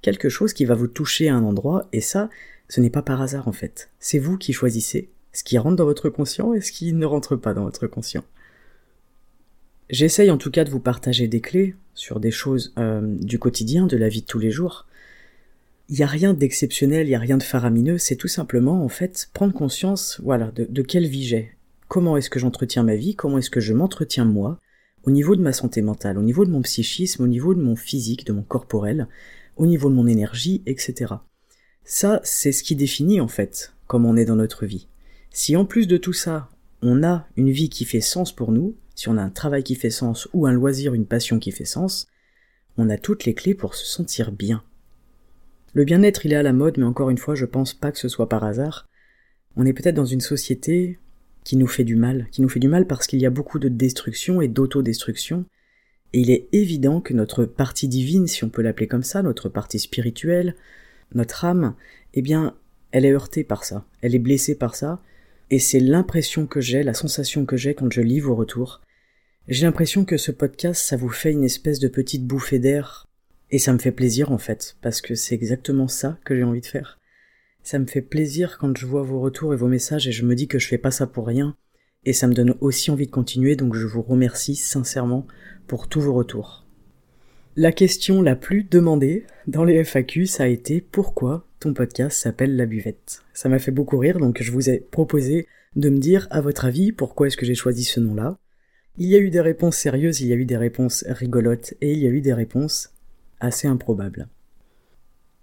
quelque 0.01 0.27
chose 0.27 0.51
qui 0.51 0.65
va 0.65 0.75
vous 0.75 0.87
toucher 0.87 1.29
à 1.29 1.35
un 1.35 1.43
endroit, 1.45 1.87
et 1.93 2.01
ça, 2.01 2.29
ce 2.69 2.81
n'est 2.81 2.89
pas 2.89 3.01
par 3.01 3.21
hasard 3.21 3.47
en 3.47 3.53
fait. 3.53 3.89
C'est 3.99 4.19
vous 4.19 4.37
qui 4.37 4.53
choisissez 4.53 5.09
ce 5.35 5.43
qui 5.43 5.57
rentre 5.57 5.75
dans 5.75 5.85
votre 5.85 6.09
conscient 6.09 6.53
et 6.53 6.61
ce 6.61 6.71
qui 6.71 6.93
ne 6.93 7.05
rentre 7.05 7.35
pas 7.35 7.53
dans 7.53 7.65
votre 7.65 7.87
conscient. 7.87 8.23
J'essaye 9.89 10.31
en 10.31 10.37
tout 10.37 10.49
cas 10.49 10.63
de 10.63 10.69
vous 10.69 10.79
partager 10.79 11.27
des 11.27 11.41
clés 11.41 11.75
sur 11.93 12.19
des 12.19 12.31
choses 12.31 12.73
euh, 12.79 13.01
du 13.19 13.37
quotidien, 13.37 13.85
de 13.85 13.97
la 13.97 14.09
vie 14.09 14.21
de 14.21 14.25
tous 14.25 14.39
les 14.39 14.51
jours. 14.51 14.87
Il 15.89 15.95
n'y 15.97 16.03
a 16.03 16.07
rien 16.07 16.33
d'exceptionnel, 16.33 17.05
il 17.05 17.09
n'y 17.09 17.15
a 17.15 17.19
rien 17.19 17.37
de 17.37 17.43
faramineux, 17.43 17.99
c'est 17.99 18.15
tout 18.15 18.27
simplement 18.27 18.83
en 18.83 18.89
fait 18.89 19.29
prendre 19.33 19.53
conscience 19.53 20.19
voilà, 20.23 20.51
de, 20.51 20.65
de 20.67 20.81
quelle 20.81 21.05
vie 21.05 21.25
j'ai. 21.25 21.55
Comment 21.87 22.17
est-ce 22.17 22.31
que 22.31 22.39
j'entretiens 22.39 22.81
ma 22.81 22.95
vie, 22.95 23.15
comment 23.15 23.37
est-ce 23.37 23.51
que 23.51 23.59
je 23.59 23.73
m'entretiens 23.73 24.25
moi, 24.25 24.59
au 25.03 25.11
niveau 25.11 25.35
de 25.35 25.41
ma 25.41 25.53
santé 25.53 25.83
mentale, 25.83 26.17
au 26.17 26.23
niveau 26.23 26.45
de 26.45 26.49
mon 26.49 26.63
psychisme, 26.63 27.23
au 27.23 27.27
niveau 27.27 27.53
de 27.53 27.61
mon 27.61 27.75
physique, 27.75 28.25
de 28.25 28.33
mon 28.33 28.41
corporel, 28.41 29.07
au 29.55 29.67
niveau 29.67 29.89
de 29.89 29.95
mon 29.95 30.07
énergie, 30.07 30.63
etc. 30.65 31.13
Ça, 31.87 32.19
c'est 32.23 32.51
ce 32.51 32.63
qui 32.63 32.75
définit 32.75 33.21
en 33.21 33.27
fait 33.27 33.71
comment 33.85 34.09
on 34.09 34.17
est 34.17 34.25
dans 34.25 34.35
notre 34.35 34.65
vie. 34.65 34.87
Si 35.29 35.55
en 35.55 35.65
plus 35.65 35.87
de 35.87 35.97
tout 35.97 36.13
ça, 36.13 36.49
on 36.81 37.03
a 37.03 37.27
une 37.37 37.51
vie 37.51 37.69
qui 37.69 37.85
fait 37.85 38.01
sens 38.01 38.35
pour 38.35 38.51
nous, 38.51 38.75
si 38.95 39.07
on 39.07 39.17
a 39.17 39.21
un 39.21 39.29
travail 39.29 39.63
qui 39.63 39.75
fait 39.75 39.91
sens 39.91 40.27
ou 40.33 40.47
un 40.47 40.51
loisir, 40.51 40.95
une 40.95 41.05
passion 41.05 41.37
qui 41.37 41.51
fait 41.51 41.65
sens, 41.65 42.07
on 42.77 42.89
a 42.89 42.97
toutes 42.97 43.25
les 43.25 43.35
clés 43.35 43.53
pour 43.53 43.75
se 43.75 43.85
sentir 43.85 44.31
bien. 44.31 44.63
Le 45.73 45.83
bien-être, 45.83 46.25
il 46.25 46.33
est 46.33 46.37
à 46.37 46.43
la 46.43 46.53
mode, 46.53 46.77
mais 46.79 46.85
encore 46.85 47.11
une 47.11 47.17
fois, 47.19 47.35
je 47.35 47.45
pense 47.45 47.73
pas 47.73 47.91
que 47.91 47.99
ce 47.99 48.09
soit 48.09 48.29
par 48.29 48.43
hasard. 48.43 48.87
On 49.55 49.65
est 49.65 49.73
peut-être 49.73 49.95
dans 49.95 50.05
une 50.05 50.21
société 50.21 50.97
qui 51.43 51.55
nous 51.55 51.67
fait 51.67 51.83
du 51.83 51.95
mal, 51.95 52.27
qui 52.31 52.41
nous 52.41 52.49
fait 52.49 52.59
du 52.59 52.67
mal 52.67 52.87
parce 52.87 53.05
qu'il 53.05 53.21
y 53.21 53.25
a 53.27 53.29
beaucoup 53.29 53.59
de 53.59 53.69
destruction 53.69 54.41
et 54.41 54.47
d'autodestruction, 54.47 55.45
et 56.13 56.21
il 56.21 56.31
est 56.31 56.47
évident 56.51 57.01
que 57.01 57.13
notre 57.13 57.45
partie 57.45 57.87
divine, 57.87 58.25
si 58.25 58.43
on 58.43 58.49
peut 58.49 58.61
l'appeler 58.63 58.87
comme 58.87 59.03
ça, 59.03 59.21
notre 59.21 59.49
partie 59.49 59.79
spirituelle, 59.79 60.55
notre 61.15 61.45
âme, 61.45 61.75
eh 62.13 62.21
bien, 62.21 62.55
elle 62.91 63.05
est 63.05 63.11
heurtée 63.11 63.43
par 63.43 63.63
ça, 63.63 63.85
elle 64.01 64.15
est 64.15 64.19
blessée 64.19 64.55
par 64.55 64.75
ça, 64.75 65.01
et 65.49 65.59
c'est 65.59 65.79
l'impression 65.79 66.47
que 66.47 66.61
j'ai, 66.61 66.83
la 66.83 66.93
sensation 66.93 67.45
que 67.45 67.57
j'ai 67.57 67.73
quand 67.73 67.91
je 67.91 68.01
lis 68.01 68.19
vos 68.19 68.35
retours. 68.35 68.81
J'ai 69.47 69.65
l'impression 69.65 70.05
que 70.05 70.17
ce 70.17 70.31
podcast, 70.31 70.81
ça 70.81 70.97
vous 70.97 71.09
fait 71.09 71.31
une 71.31 71.43
espèce 71.43 71.79
de 71.79 71.87
petite 71.87 72.25
bouffée 72.25 72.59
d'air, 72.59 73.07
et 73.51 73.59
ça 73.59 73.73
me 73.73 73.79
fait 73.79 73.91
plaisir 73.91 74.31
en 74.31 74.37
fait, 74.37 74.77
parce 74.81 75.01
que 75.01 75.15
c'est 75.15 75.35
exactement 75.35 75.87
ça 75.87 76.17
que 76.25 76.35
j'ai 76.35 76.43
envie 76.43 76.61
de 76.61 76.65
faire. 76.65 76.99
Ça 77.63 77.79
me 77.79 77.85
fait 77.87 78.01
plaisir 78.01 78.57
quand 78.59 78.77
je 78.77 78.85
vois 78.85 79.01
vos 79.01 79.19
retours 79.19 79.53
et 79.53 79.57
vos 79.57 79.67
messages 79.67 80.07
et 80.07 80.11
je 80.11 80.23
me 80.23 80.35
dis 80.35 80.47
que 80.47 80.59
je 80.59 80.67
fais 80.67 80.77
pas 80.77 80.91
ça 80.91 81.07
pour 81.07 81.25
rien. 81.25 81.55
Et 82.03 82.13
ça 82.13 82.27
me 82.27 82.35
donne 82.35 82.55
aussi 82.61 82.91
envie 82.91 83.07
de 83.07 83.11
continuer, 83.11 83.55
donc 83.55 83.73
je 83.73 83.87
vous 83.87 84.03
remercie 84.03 84.55
sincèrement 84.55 85.25
pour 85.65 85.87
tous 85.87 86.01
vos 86.01 86.13
retours. 86.13 86.64
La 87.57 87.71
question 87.71 88.21
la 88.21 88.35
plus 88.35 88.65
demandée 88.65 89.25
dans 89.47 89.63
les 89.63 89.81
FAQ, 89.81 90.25
ça 90.25 90.43
a 90.43 90.47
été 90.47 90.81
pourquoi 90.81 91.47
ton 91.61 91.73
podcast 91.73 92.19
s'appelle 92.19 92.57
La 92.57 92.65
Buvette? 92.65 93.23
Ça 93.33 93.47
m'a 93.47 93.59
fait 93.59 93.71
beaucoup 93.71 93.97
rire, 93.97 94.19
donc 94.19 94.43
je 94.43 94.51
vous 94.51 94.69
ai 94.69 94.79
proposé 94.79 95.47
de 95.77 95.89
me 95.89 95.97
dire 95.97 96.27
à 96.31 96.41
votre 96.41 96.65
avis 96.65 96.91
pourquoi 96.91 97.27
est-ce 97.27 97.37
que 97.37 97.45
j'ai 97.45 97.55
choisi 97.55 97.85
ce 97.85 98.01
nom-là? 98.01 98.37
Il 98.97 99.07
y 99.07 99.15
a 99.15 99.19
eu 99.19 99.29
des 99.29 99.39
réponses 99.39 99.77
sérieuses, 99.77 100.19
il 100.19 100.27
y 100.27 100.33
a 100.33 100.35
eu 100.35 100.43
des 100.43 100.57
réponses 100.57 101.05
rigolotes 101.07 101.75
et 101.79 101.93
il 101.93 101.99
y 101.99 102.07
a 102.07 102.09
eu 102.09 102.19
des 102.19 102.33
réponses 102.33 102.93
assez 103.39 103.69
improbables. 103.69 104.27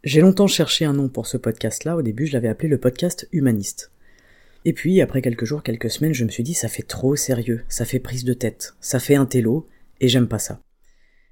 J'ai 0.04 0.20
longtemps 0.20 0.48
cherché 0.48 0.84
un 0.84 0.92
nom 0.92 1.08
pour 1.08 1.26
ce 1.26 1.38
podcast-là. 1.38 1.96
Au 1.96 2.02
début, 2.02 2.26
je 2.26 2.34
l'avais 2.34 2.48
appelé 2.48 2.68
le 2.68 2.78
podcast 2.78 3.26
humaniste. 3.32 3.90
Et 4.66 4.74
puis, 4.74 5.00
après 5.00 5.22
quelques 5.22 5.46
jours, 5.46 5.62
quelques 5.62 5.88
semaines, 5.88 6.12
je 6.12 6.26
me 6.26 6.30
suis 6.30 6.42
dit, 6.42 6.52
ça 6.52 6.68
fait 6.68 6.82
trop 6.82 7.16
sérieux, 7.16 7.62
ça 7.68 7.86
fait 7.86 8.00
prise 8.00 8.24
de 8.24 8.34
tête, 8.34 8.74
ça 8.82 8.98
fait 8.98 9.14
un 9.14 9.24
télo, 9.24 9.66
et 10.02 10.08
j'aime 10.08 10.28
pas 10.28 10.38
ça. 10.38 10.60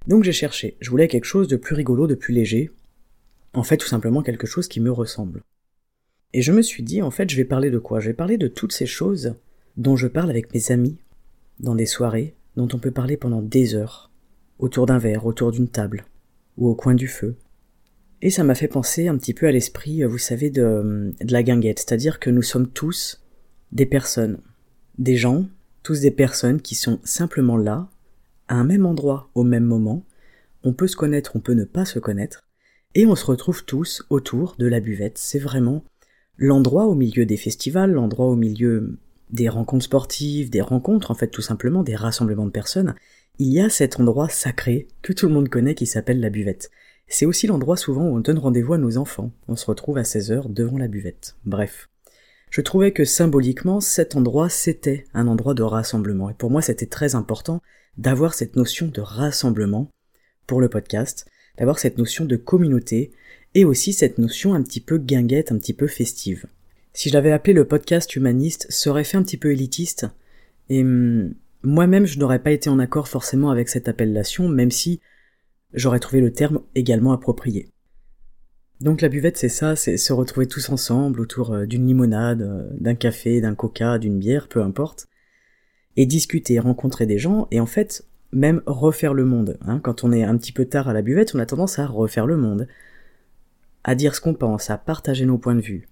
Donc 0.07 0.25
j'ai 0.25 0.33
cherché. 0.33 0.77
Je 0.81 0.91
voulais 0.91 1.09
quelque 1.09 1.25
chose 1.25 1.49
de 1.49 1.57
plus 1.57 1.75
rigolo, 1.75 2.07
de 2.07 2.15
plus 2.15 2.33
léger. 2.35 2.71
En 3.53 3.63
fait, 3.63 3.77
tout 3.77 3.87
simplement 3.87 4.23
quelque 4.23 4.47
chose 4.47 4.69
qui 4.69 4.81
me 4.81 4.91
ressemble. 4.91 5.43
Et 6.33 6.43
je 6.43 6.53
me 6.53 6.63
suis 6.63 6.83
dit, 6.83 7.03
en 7.03 7.11
fait, 7.11 7.29
je 7.29 7.37
vais 7.37 7.45
parler 7.45 7.71
de 7.71 7.79
quoi? 7.79 8.01
Je 8.01 8.09
vais 8.09 8.15
parler 8.15 8.39
de 8.39 8.49
toutes 8.49 8.73
ces 8.73 8.87
choses 8.87 9.35
dont 9.77 9.97
je 9.97 10.07
parle 10.07 10.31
avec 10.31 10.55
mes 10.55 10.71
amis, 10.71 10.99
dans 11.59 11.75
des 11.75 11.87
soirées, 11.87 12.35
dont 12.57 12.69
on 12.73 12.79
peut 12.79 12.91
parler 12.93 13.17
pendant 13.17 13.43
des 13.43 13.75
heures, 13.75 14.11
autour 14.59 14.87
d'un 14.87 14.99
verre, 14.99 15.27
autour 15.27 15.51
d'une 15.51 15.69
table, 15.69 16.05
ou 16.57 16.69
au 16.69 16.75
coin 16.75 16.95
du 16.95 17.09
feu, 17.09 17.37
et 18.23 18.31
ça 18.31 18.45
m'a 18.45 18.55
fait 18.55 18.69
penser 18.69 19.09
un 19.09 19.17
petit 19.17 19.33
peu 19.33 19.47
à 19.47 19.53
l'esprit, 19.53 20.03
euh, 20.03 20.09
vous 20.09 20.19
savez, 20.19 20.53
euh, 20.59 21.11
de 21.21 21.33
la 21.33 21.43
guinguette, 21.43 21.79
c'est-à-dire 21.79 22.21
que 22.21 22.31
nous 22.31 22.43
sommes 22.43 22.69
tous 22.69 23.23
des 23.73 23.87
personnes, 23.87 24.39
des 24.99 25.17
gens, 25.17 25.47
tous 25.83 26.01
des 26.01 26.11
personnes 26.11 26.61
qui 26.61 26.75
sont 26.75 27.01
simplement 27.03 27.57
là, 27.57 27.89
un 28.57 28.65
même 28.65 28.87
endroit, 28.87 29.31
au 29.35 29.45
même 29.45 29.65
moment, 29.65 30.05
on 30.63 30.73
peut 30.73 30.87
se 30.87 30.97
connaître, 30.97 31.37
on 31.37 31.41
peut 31.41 31.55
ne 31.55 31.65
pas 31.65 31.85
se 31.85 31.99
connaître, 31.99 32.47
et 32.95 33.07
on 33.07 33.15
se 33.15 33.25
retrouve 33.25 33.65
tous 33.65 34.05
autour 34.11 34.57
de 34.59 34.67
la 34.67 34.81
buvette. 34.81 35.19
C'est 35.19 35.39
vraiment 35.39 35.85
l'endroit 36.37 36.87
au 36.87 36.95
milieu 36.95 37.27
des 37.27 37.37
festivals, 37.37 37.93
l'endroit 37.93 38.27
au 38.27 38.37
milieu 38.37 38.99
des 39.31 39.49
rencontres 39.49 39.85
sportives, 39.85 40.51
des 40.51 40.61
rencontres, 40.61 41.11
en 41.11 41.15
fait, 41.15 41.29
tout 41.29 41.43
simplement, 41.43 41.83
des 41.83 41.95
rassemblements 41.95 42.47
de 42.47 42.51
personnes. 42.51 42.95
Il 43.39 43.49
y 43.49 43.61
a 43.61 43.69
cet 43.69 44.01
endroit 44.01 44.29
sacré 44.29 44.89
que 45.03 45.13
tout 45.13 45.27
le 45.29 45.33
monde 45.33 45.49
connaît 45.49 45.75
qui 45.75 45.87
s'appelle 45.87 46.21
la 46.21 46.31
buvette. 46.31 46.71
C'est 47.07 47.27
aussi 47.27 47.47
l'endroit 47.47 47.77
souvent 47.77 48.03
où 48.03 48.17
on 48.17 48.21
donne 48.21 48.39
rendez-vous 48.39 48.75
à 48.75 48.79
nos 48.79 48.97
enfants. 48.97 49.33
On 49.49 49.57
se 49.57 49.67
retrouve 49.67 49.99
à 49.99 50.03
16h 50.03 50.53
devant 50.53 50.79
la 50.79 50.89
buvette. 50.89 51.37
Bref. 51.45 51.89
Je 52.51 52.61
trouvais 52.61 52.93
que 52.93 53.05
symboliquement, 53.05 53.81
cet 53.81 54.17
endroit, 54.17 54.49
c'était 54.49 55.05
un 55.15 55.29
endroit 55.29 55.55
de 55.55 55.63
rassemblement. 55.63 56.31
Et 56.31 56.35
pour 56.35 56.51
moi, 56.51 56.63
c'était 56.63 56.87
très 56.87 57.15
important 57.15 57.63
d'avoir 58.01 58.33
cette 58.33 58.57
notion 58.57 58.89
de 58.89 59.03
rassemblement 59.03 59.91
pour 60.47 60.63
le 60.63 60.71
podcast, 60.71 61.27
d'avoir 61.59 61.79
cette 61.79 61.99
notion 61.99 62.25
de 62.25 62.37
communauté, 62.37 63.13
et 63.55 63.67
aussi 63.67 63.93
cette 63.93 64.17
notion 64.17 64.55
un 64.55 64.63
petit 64.63 64.81
peu 64.81 64.97
guinguette, 64.97 65.53
un 65.53 65.59
petit 65.59 65.75
peu 65.75 65.87
festive. 65.87 66.47
Si 66.95 67.11
je 67.11 67.15
l'avais 67.15 67.31
appelé 67.31 67.53
le 67.53 67.67
podcast 67.67 68.17
humaniste, 68.17 68.67
ça 68.71 68.89
aurait 68.89 69.05
fait 69.05 69.19
un 69.19 69.23
petit 69.23 69.37
peu 69.37 69.53
élitiste, 69.53 70.07
et 70.71 70.81
hum, 70.81 71.35
moi-même 71.63 72.07
je 72.07 72.19
n'aurais 72.19 72.43
pas 72.43 72.53
été 72.53 72.71
en 72.71 72.79
accord 72.79 73.07
forcément 73.07 73.51
avec 73.51 73.69
cette 73.69 73.87
appellation, 73.87 74.49
même 74.49 74.71
si 74.71 75.01
j'aurais 75.75 76.01
trouvé 76.01 76.23
le 76.23 76.33
terme 76.33 76.63
également 76.75 77.13
approprié. 77.13 77.69
Donc 78.81 79.03
la 79.03 79.11
buvette, 79.11 79.37
c'est 79.37 79.51
ça, 79.51 79.77
c'est 79.77 79.99
se 79.99 80.15
retrouver 80.15 80.47
tous 80.47 80.71
ensemble 80.71 81.21
autour 81.21 81.53
euh, 81.53 81.67
d'une 81.67 81.87
limonade, 81.87 82.41
euh, 82.41 82.67
d'un 82.81 82.95
café, 82.95 83.43
d'un 83.43 83.55
coca, 83.55 83.99
d'une 83.99 84.19
bière, 84.19 84.49
peu 84.49 84.63
importe, 84.63 85.10
discuter, 86.07 86.59
rencontrer 86.59 87.07
des 87.07 87.19
gens, 87.19 87.49
et 87.51 87.61
en 87.61 87.67
fait, 87.67 88.05
même 88.33 88.63
refaire 88.67 89.15
le 89.15 89.25
monde. 89.25 89.59
Hein. 89.63 89.81
Quand 89.81 90.05
on 90.05 90.13
est 90.13 90.23
un 90.23 90.37
petit 90.37 90.53
peu 90.53 90.65
tard 90.65 90.89
à 90.89 90.93
la 90.93 91.03
buvette, 91.03 91.35
on 91.35 91.39
a 91.39 91.47
tendance 91.47 91.79
à 91.79 91.87
refaire 91.87 92.27
le 92.27 92.37
monde, 92.37 92.69
à 93.85 93.95
dire 93.95 94.15
ce 94.15 94.21
qu'on 94.21 94.35
pense, 94.35 94.71
à 94.71 94.79
partager 94.79 95.27
nos 95.27 95.39
points 95.39 95.55
de 95.55 95.61
vue. 95.61 95.89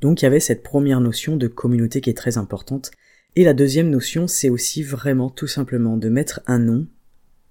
Donc 0.00 0.22
il 0.22 0.24
y 0.24 0.28
avait 0.28 0.40
cette 0.40 0.62
première 0.62 1.00
notion 1.00 1.36
de 1.36 1.46
communauté 1.46 2.00
qui 2.00 2.10
est 2.10 2.14
très 2.14 2.38
importante, 2.38 2.90
et 3.36 3.44
la 3.44 3.54
deuxième 3.54 3.90
notion, 3.90 4.26
c'est 4.26 4.48
aussi 4.48 4.82
vraiment 4.82 5.30
tout 5.30 5.46
simplement 5.46 5.96
de 5.96 6.08
mettre 6.08 6.40
un 6.46 6.58
nom 6.58 6.86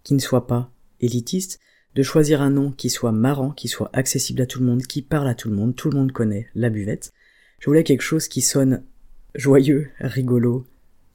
qui 0.03 0.13
ne 0.13 0.19
soit 0.19 0.47
pas 0.47 0.71
élitiste, 0.99 1.59
de 1.95 2.03
choisir 2.03 2.41
un 2.41 2.49
nom 2.49 2.71
qui 2.71 2.89
soit 2.89 3.11
marrant, 3.11 3.51
qui 3.51 3.67
soit 3.67 3.89
accessible 3.93 4.41
à 4.41 4.45
tout 4.45 4.59
le 4.59 4.65
monde, 4.65 4.83
qui 4.83 5.01
parle 5.01 5.27
à 5.27 5.35
tout 5.35 5.49
le 5.49 5.55
monde, 5.55 5.75
tout 5.75 5.89
le 5.89 5.97
monde 5.97 6.11
connaît 6.11 6.47
la 6.53 6.69
buvette. 6.69 7.11
Je 7.59 7.65
voulais 7.65 7.83
quelque 7.83 8.01
chose 8.01 8.27
qui 8.27 8.41
sonne 8.41 8.83
joyeux, 9.35 9.89
rigolo, 9.99 10.65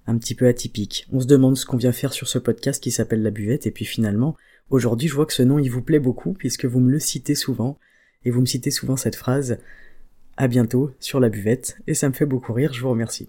un 0.07 0.19
petit 0.19 0.35
peu 0.35 0.47
atypique. 0.47 1.07
On 1.13 1.21
se 1.21 1.27
demande 1.27 1.57
ce 1.57 1.67
qu'on 1.67 1.77
vient 1.77 1.93
faire 1.93 2.13
sur 2.13 2.29
ce 2.29 2.39
podcast 2.39 2.83
qui 2.83 2.91
s'appelle 2.91 3.23
La 3.23 3.31
Buvette, 3.31 3.67
et 3.67 3.71
puis 3.71 3.85
finalement, 3.85 4.37
aujourd'hui 4.71 5.09
je 5.09 5.15
vois 5.15 5.27
que 5.27 5.33
ce 5.33 5.43
nom 5.43 5.59
il 5.59 5.71
vous 5.71 5.83
plaît 5.83 5.99
beaucoup, 5.99 6.33
puisque 6.33 6.65
vous 6.65 6.81
me 6.81 6.91
le 6.91 6.99
citez 6.99 7.35
souvent, 7.35 7.79
et 8.25 8.31
vous 8.31 8.41
me 8.41 8.47
citez 8.47 8.71
souvent 8.71 8.97
cette 8.97 9.17
phrase 9.17 9.59
à 10.37 10.49
bientôt 10.49 10.93
sur 10.99 11.21
la 11.21 11.29
buvette, 11.29 11.77
et 11.87 11.95
ça 11.95 12.09
me 12.09 12.15
fait 12.15 12.27
beaucoup 12.27 12.53
rire, 12.53 12.73
je 12.73 12.81
vous 12.81 12.91
remercie. 12.91 13.29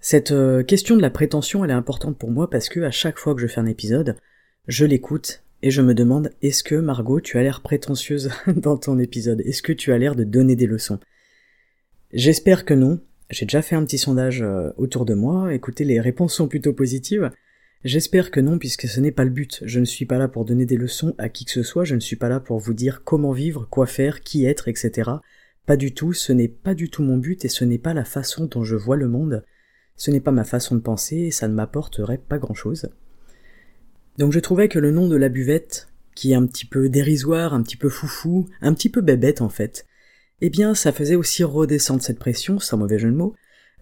Cette 0.00 0.32
euh, 0.32 0.62
question 0.62 0.96
de 0.96 1.02
la 1.02 1.10
prétention, 1.10 1.64
elle 1.64 1.70
est 1.70 1.74
importante 1.74 2.18
pour 2.18 2.30
moi 2.30 2.50
parce 2.50 2.68
que 2.68 2.80
à 2.80 2.90
chaque 2.90 3.18
fois 3.18 3.34
que 3.34 3.40
je 3.40 3.46
fais 3.46 3.60
un 3.60 3.66
épisode, 3.66 4.16
je 4.66 4.84
l'écoute 4.84 5.44
et 5.62 5.70
je 5.70 5.80
me 5.80 5.94
demande, 5.94 6.30
est-ce 6.42 6.64
que 6.64 6.74
Margot, 6.74 7.20
tu 7.20 7.38
as 7.38 7.42
l'air 7.42 7.60
prétentieuse 7.60 8.30
dans 8.48 8.76
ton 8.76 8.98
épisode? 8.98 9.40
Est-ce 9.42 9.62
que 9.62 9.72
tu 9.72 9.92
as 9.92 9.98
l'air 9.98 10.16
de 10.16 10.24
donner 10.24 10.56
des 10.56 10.66
leçons? 10.66 10.98
J'espère 12.12 12.64
que 12.64 12.74
non. 12.74 13.00
J'ai 13.32 13.46
déjà 13.46 13.62
fait 13.62 13.76
un 13.76 13.84
petit 13.84 13.96
sondage 13.96 14.42
euh, 14.42 14.72
autour 14.76 15.06
de 15.06 15.14
moi. 15.14 15.54
Écoutez, 15.54 15.84
les 15.84 16.00
réponses 16.00 16.34
sont 16.34 16.48
plutôt 16.48 16.74
positives. 16.74 17.30
J'espère 17.82 18.30
que 18.30 18.40
non, 18.40 18.58
puisque 18.58 18.86
ce 18.86 19.00
n'est 19.00 19.10
pas 19.10 19.24
le 19.24 19.30
but. 19.30 19.62
Je 19.64 19.80
ne 19.80 19.86
suis 19.86 20.04
pas 20.04 20.18
là 20.18 20.28
pour 20.28 20.44
donner 20.44 20.66
des 20.66 20.76
leçons 20.76 21.14
à 21.16 21.30
qui 21.30 21.46
que 21.46 21.50
ce 21.50 21.62
soit. 21.62 21.84
Je 21.84 21.94
ne 21.94 22.00
suis 22.00 22.16
pas 22.16 22.28
là 22.28 22.40
pour 22.40 22.58
vous 22.58 22.74
dire 22.74 23.04
comment 23.04 23.32
vivre, 23.32 23.66
quoi 23.70 23.86
faire, 23.86 24.20
qui 24.20 24.44
être, 24.44 24.68
etc. 24.68 25.12
Pas 25.64 25.78
du 25.78 25.94
tout. 25.94 26.12
Ce 26.12 26.30
n'est 26.30 26.46
pas 26.46 26.74
du 26.74 26.90
tout 26.90 27.02
mon 27.02 27.16
but 27.16 27.42
et 27.46 27.48
ce 27.48 27.64
n'est 27.64 27.78
pas 27.78 27.94
la 27.94 28.04
façon 28.04 28.44
dont 28.44 28.64
je 28.64 28.76
vois 28.76 28.98
le 28.98 29.08
monde. 29.08 29.42
Ce 29.96 30.10
n'est 30.10 30.20
pas 30.20 30.30
ma 30.30 30.44
façon 30.44 30.74
de 30.74 30.82
penser 30.82 31.16
et 31.16 31.30
ça 31.30 31.48
ne 31.48 31.54
m'apporterait 31.54 32.18
pas 32.18 32.38
grand 32.38 32.54
chose. 32.54 32.90
Donc 34.18 34.32
je 34.32 34.40
trouvais 34.40 34.68
que 34.68 34.78
le 34.78 34.90
nom 34.90 35.08
de 35.08 35.16
la 35.16 35.30
buvette, 35.30 35.88
qui 36.14 36.32
est 36.32 36.36
un 36.36 36.46
petit 36.46 36.66
peu 36.66 36.90
dérisoire, 36.90 37.54
un 37.54 37.62
petit 37.62 37.78
peu 37.78 37.88
foufou, 37.88 38.46
un 38.60 38.74
petit 38.74 38.90
peu 38.90 39.00
bébête 39.00 39.40
en 39.40 39.48
fait, 39.48 39.86
eh 40.42 40.50
bien 40.50 40.74
ça 40.74 40.92
faisait 40.92 41.14
aussi 41.14 41.44
redescendre 41.44 42.02
cette 42.02 42.18
pression, 42.18 42.58
sans 42.58 42.76
mauvais 42.76 42.98
jeu 42.98 43.10
de 43.10 43.16
mots. 43.16 43.34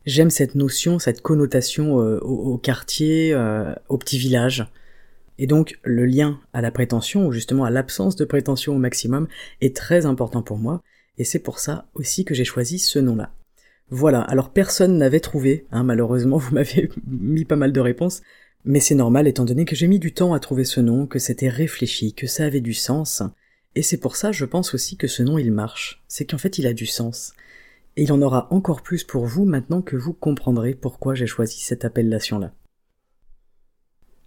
J'aime 0.04 0.28
cette 0.28 0.54
notion, 0.54 0.98
cette 0.98 1.22
connotation 1.22 2.00
euh, 2.00 2.18
au, 2.20 2.58
quartier, 2.58 3.32
euh, 3.32 3.74
au 3.88 3.96
petit 3.96 4.18
village. 4.18 4.66
Et 5.38 5.46
donc 5.46 5.78
le 5.82 6.04
lien 6.04 6.38
à 6.52 6.60
la 6.60 6.70
prétention, 6.70 7.26
ou 7.26 7.32
justement 7.32 7.64
à 7.64 7.70
l'absence 7.70 8.14
de 8.14 8.26
prétention 8.26 8.76
au 8.76 8.78
maximum, 8.78 9.26
est 9.62 9.74
très 9.74 10.04
important 10.04 10.42
pour 10.42 10.58
moi, 10.58 10.82
et 11.16 11.24
c'est 11.24 11.38
pour 11.38 11.58
ça 11.58 11.86
aussi 11.94 12.26
que 12.26 12.34
j'ai 12.34 12.44
choisi 12.44 12.78
ce 12.78 12.98
nom-là. 12.98 13.32
Voilà, 13.88 14.20
alors 14.20 14.50
personne 14.50 14.98
n'avait 14.98 15.20
trouvé, 15.20 15.66
hein, 15.72 15.82
malheureusement 15.82 16.36
vous 16.36 16.54
m'avez 16.54 16.90
mis 17.06 17.46
pas 17.46 17.56
mal 17.56 17.72
de 17.72 17.80
réponses, 17.80 18.20
mais 18.66 18.80
c'est 18.80 18.94
normal 18.94 19.26
étant 19.26 19.46
donné 19.46 19.64
que 19.64 19.74
j'ai 19.76 19.88
mis 19.88 19.98
du 19.98 20.12
temps 20.12 20.34
à 20.34 20.40
trouver 20.40 20.64
ce 20.64 20.80
nom, 20.80 21.06
que 21.06 21.18
c'était 21.18 21.48
réfléchi, 21.48 22.12
que 22.12 22.26
ça 22.26 22.44
avait 22.44 22.60
du 22.60 22.74
sens. 22.74 23.22
Et 23.76 23.82
c'est 23.82 23.98
pour 23.98 24.16
ça, 24.16 24.32
je 24.32 24.44
pense 24.44 24.74
aussi 24.74 24.96
que 24.96 25.06
ce 25.06 25.22
nom 25.22 25.38
il 25.38 25.52
marche. 25.52 26.02
C'est 26.08 26.24
qu'en 26.26 26.38
fait 26.38 26.58
il 26.58 26.66
a 26.66 26.72
du 26.72 26.86
sens. 26.86 27.32
Et 27.96 28.04
il 28.04 28.12
en 28.12 28.22
aura 28.22 28.48
encore 28.52 28.82
plus 28.82 29.04
pour 29.04 29.26
vous 29.26 29.44
maintenant 29.44 29.82
que 29.82 29.96
vous 29.96 30.12
comprendrez 30.12 30.74
pourquoi 30.74 31.14
j'ai 31.14 31.26
choisi 31.26 31.60
cette 31.60 31.84
appellation-là. 31.84 32.52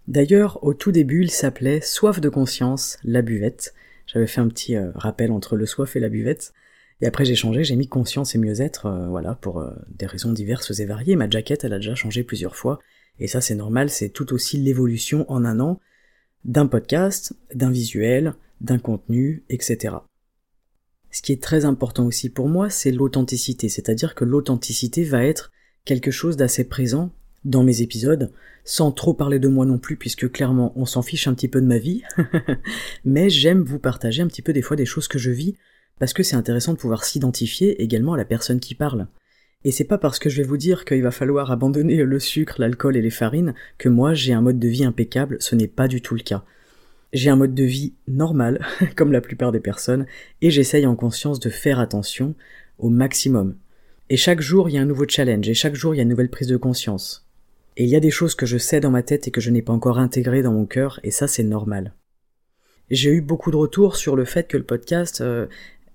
D'ailleurs, 0.06 0.62
au 0.62 0.74
tout 0.74 0.92
début, 0.92 1.22
il 1.22 1.30
s'appelait 1.30 1.80
Soif 1.80 2.20
de 2.20 2.28
conscience, 2.28 2.98
la 3.04 3.22
buvette. 3.22 3.74
J'avais 4.06 4.26
fait 4.26 4.40
un 4.40 4.48
petit 4.48 4.76
euh, 4.76 4.90
rappel 4.94 5.32
entre 5.32 5.56
le 5.56 5.64
soif 5.64 5.96
et 5.96 6.00
la 6.00 6.10
buvette. 6.10 6.52
Et 7.00 7.06
après 7.06 7.24
j'ai 7.24 7.34
changé, 7.34 7.64
j'ai 7.64 7.76
mis 7.76 7.88
conscience 7.88 8.34
et 8.34 8.38
mieux-être, 8.38 8.86
euh, 8.86 9.08
voilà, 9.08 9.34
pour 9.34 9.60
euh, 9.60 9.70
des 9.88 10.06
raisons 10.06 10.32
diverses 10.32 10.78
et 10.78 10.84
variées. 10.84 11.16
Ma 11.16 11.28
jaquette, 11.28 11.64
elle 11.64 11.72
a 11.72 11.78
déjà 11.78 11.94
changé 11.94 12.22
plusieurs 12.22 12.54
fois. 12.54 12.80
Et 13.18 13.28
ça, 13.28 13.40
c'est 13.40 13.54
normal, 13.54 13.90
c'est 13.90 14.10
tout 14.10 14.32
aussi 14.32 14.58
l'évolution 14.58 15.30
en 15.30 15.44
un 15.44 15.60
an 15.60 15.80
d'un 16.44 16.66
podcast, 16.66 17.34
d'un 17.54 17.70
visuel, 17.70 18.34
d'un 18.64 18.78
contenu, 18.78 19.44
etc. 19.48 19.96
Ce 21.10 21.22
qui 21.22 21.32
est 21.32 21.42
très 21.42 21.64
important 21.64 22.06
aussi 22.06 22.28
pour 22.28 22.48
moi, 22.48 22.70
c'est 22.70 22.90
l'authenticité, 22.90 23.68
c'est-à-dire 23.68 24.14
que 24.14 24.24
l'authenticité 24.24 25.04
va 25.04 25.24
être 25.24 25.52
quelque 25.84 26.10
chose 26.10 26.36
d'assez 26.36 26.64
présent 26.64 27.12
dans 27.44 27.62
mes 27.62 27.82
épisodes, 27.82 28.32
sans 28.64 28.90
trop 28.90 29.12
parler 29.12 29.38
de 29.38 29.48
moi 29.48 29.66
non 29.66 29.78
plus, 29.78 29.96
puisque 29.96 30.32
clairement 30.32 30.72
on 30.76 30.86
s'en 30.86 31.02
fiche 31.02 31.28
un 31.28 31.34
petit 31.34 31.48
peu 31.48 31.60
de 31.60 31.66
ma 31.66 31.78
vie, 31.78 32.02
mais 33.04 33.28
j'aime 33.28 33.62
vous 33.62 33.78
partager 33.78 34.22
un 34.22 34.26
petit 34.26 34.42
peu 34.42 34.52
des 34.52 34.62
fois 34.62 34.76
des 34.76 34.86
choses 34.86 35.08
que 35.08 35.18
je 35.18 35.30
vis, 35.30 35.54
parce 35.98 36.14
que 36.14 36.22
c'est 36.22 36.36
intéressant 36.36 36.72
de 36.72 36.78
pouvoir 36.78 37.04
s'identifier 37.04 37.80
également 37.82 38.14
à 38.14 38.16
la 38.16 38.24
personne 38.24 38.60
qui 38.60 38.74
parle. 38.74 39.06
Et 39.62 39.70
c'est 39.70 39.84
pas 39.84 39.98
parce 39.98 40.18
que 40.18 40.28
je 40.28 40.38
vais 40.42 40.48
vous 40.48 40.56
dire 40.56 40.84
qu'il 40.84 41.02
va 41.02 41.10
falloir 41.10 41.50
abandonner 41.52 42.02
le 42.02 42.18
sucre, 42.18 42.56
l'alcool 42.58 42.96
et 42.96 43.02
les 43.02 43.10
farines 43.10 43.54
que 43.78 43.88
moi 43.88 44.14
j'ai 44.14 44.32
un 44.32 44.42
mode 44.42 44.58
de 44.58 44.68
vie 44.68 44.84
impeccable, 44.84 45.36
ce 45.40 45.54
n'est 45.54 45.68
pas 45.68 45.86
du 45.86 46.00
tout 46.00 46.14
le 46.14 46.22
cas. 46.22 46.44
J'ai 47.14 47.30
un 47.30 47.36
mode 47.36 47.54
de 47.54 47.62
vie 47.62 47.94
normal, 48.08 48.66
comme 48.96 49.12
la 49.12 49.20
plupart 49.20 49.52
des 49.52 49.60
personnes, 49.60 50.04
et 50.42 50.50
j'essaye 50.50 50.84
en 50.84 50.96
conscience 50.96 51.38
de 51.38 51.48
faire 51.48 51.78
attention 51.78 52.34
au 52.78 52.90
maximum. 52.90 53.56
Et 54.10 54.16
chaque 54.16 54.40
jour, 54.40 54.68
il 54.68 54.74
y 54.74 54.78
a 54.78 54.82
un 54.82 54.86
nouveau 54.86 55.06
challenge, 55.08 55.48
et 55.48 55.54
chaque 55.54 55.76
jour, 55.76 55.94
il 55.94 55.98
y 55.98 56.00
a 56.00 56.02
une 56.02 56.08
nouvelle 56.08 56.28
prise 56.28 56.48
de 56.48 56.56
conscience. 56.56 57.28
Et 57.76 57.84
il 57.84 57.88
y 57.88 57.94
a 57.94 58.00
des 58.00 58.10
choses 58.10 58.34
que 58.34 58.46
je 58.46 58.58
sais 58.58 58.80
dans 58.80 58.90
ma 58.90 59.04
tête 59.04 59.28
et 59.28 59.30
que 59.30 59.40
je 59.40 59.50
n'ai 59.50 59.62
pas 59.62 59.72
encore 59.72 60.00
intégrées 60.00 60.42
dans 60.42 60.52
mon 60.52 60.66
cœur, 60.66 60.98
et 61.04 61.12
ça, 61.12 61.28
c'est 61.28 61.44
normal. 61.44 61.94
J'ai 62.90 63.10
eu 63.10 63.20
beaucoup 63.20 63.52
de 63.52 63.56
retours 63.56 63.94
sur 63.94 64.16
le 64.16 64.24
fait 64.24 64.48
que 64.48 64.56
le 64.56 64.64
podcast 64.64 65.20
euh, 65.20 65.46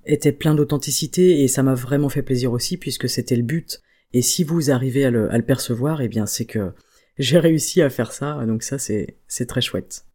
était 0.05 0.31
plein 0.31 0.55
d'authenticité, 0.55 1.43
et 1.43 1.49
ça 1.49 1.63
m'a 1.63 1.75
vraiment 1.75 2.07
fait 2.07 2.23
plaisir 2.23 2.53
aussi, 2.53 2.77
puisque 2.77 3.09
c'était 3.09 3.35
le 3.35 3.43
but. 3.43 3.81
Et 4.13 4.21
si 4.21 4.45
vous 4.45 4.71
arrivez 4.71 5.03
à 5.03 5.11
le, 5.11 5.41
percevoir, 5.41 6.01
eh 6.01 6.07
bien, 6.07 6.25
c'est 6.25 6.45
que 6.45 6.71
j'ai 7.17 7.39
réussi 7.39 7.81
à 7.81 7.89
faire 7.89 8.13
ça, 8.13 8.45
donc 8.45 8.63
ça, 8.63 8.77
c'est 8.77 9.45
très 9.47 9.59
chouette. 9.59 10.05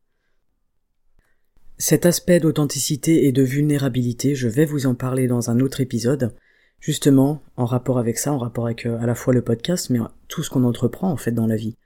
Cet 1.86 2.06
aspect 2.06 2.40
d'authenticité 2.40 3.26
et 3.26 3.32
de 3.32 3.42
vulnérabilité, 3.42 4.34
je 4.34 4.48
vais 4.48 4.64
vous 4.64 4.86
en 4.86 4.94
parler 4.94 5.26
dans 5.26 5.50
un 5.50 5.60
autre 5.60 5.82
épisode, 5.82 6.32
justement 6.80 7.42
en 7.58 7.66
rapport 7.66 7.98
avec 7.98 8.16
ça, 8.16 8.32
en 8.32 8.38
rapport 8.38 8.64
avec 8.64 8.86
euh, 8.86 8.98
à 9.00 9.04
la 9.04 9.14
fois 9.14 9.34
le 9.34 9.42
podcast, 9.42 9.90
mais 9.90 9.98
tout 10.28 10.42
ce 10.42 10.48
qu'on 10.48 10.64
entreprend 10.64 11.10
en 11.10 11.18
fait 11.18 11.32
dans 11.32 11.46
la 11.46 11.56
vie. 11.56 11.76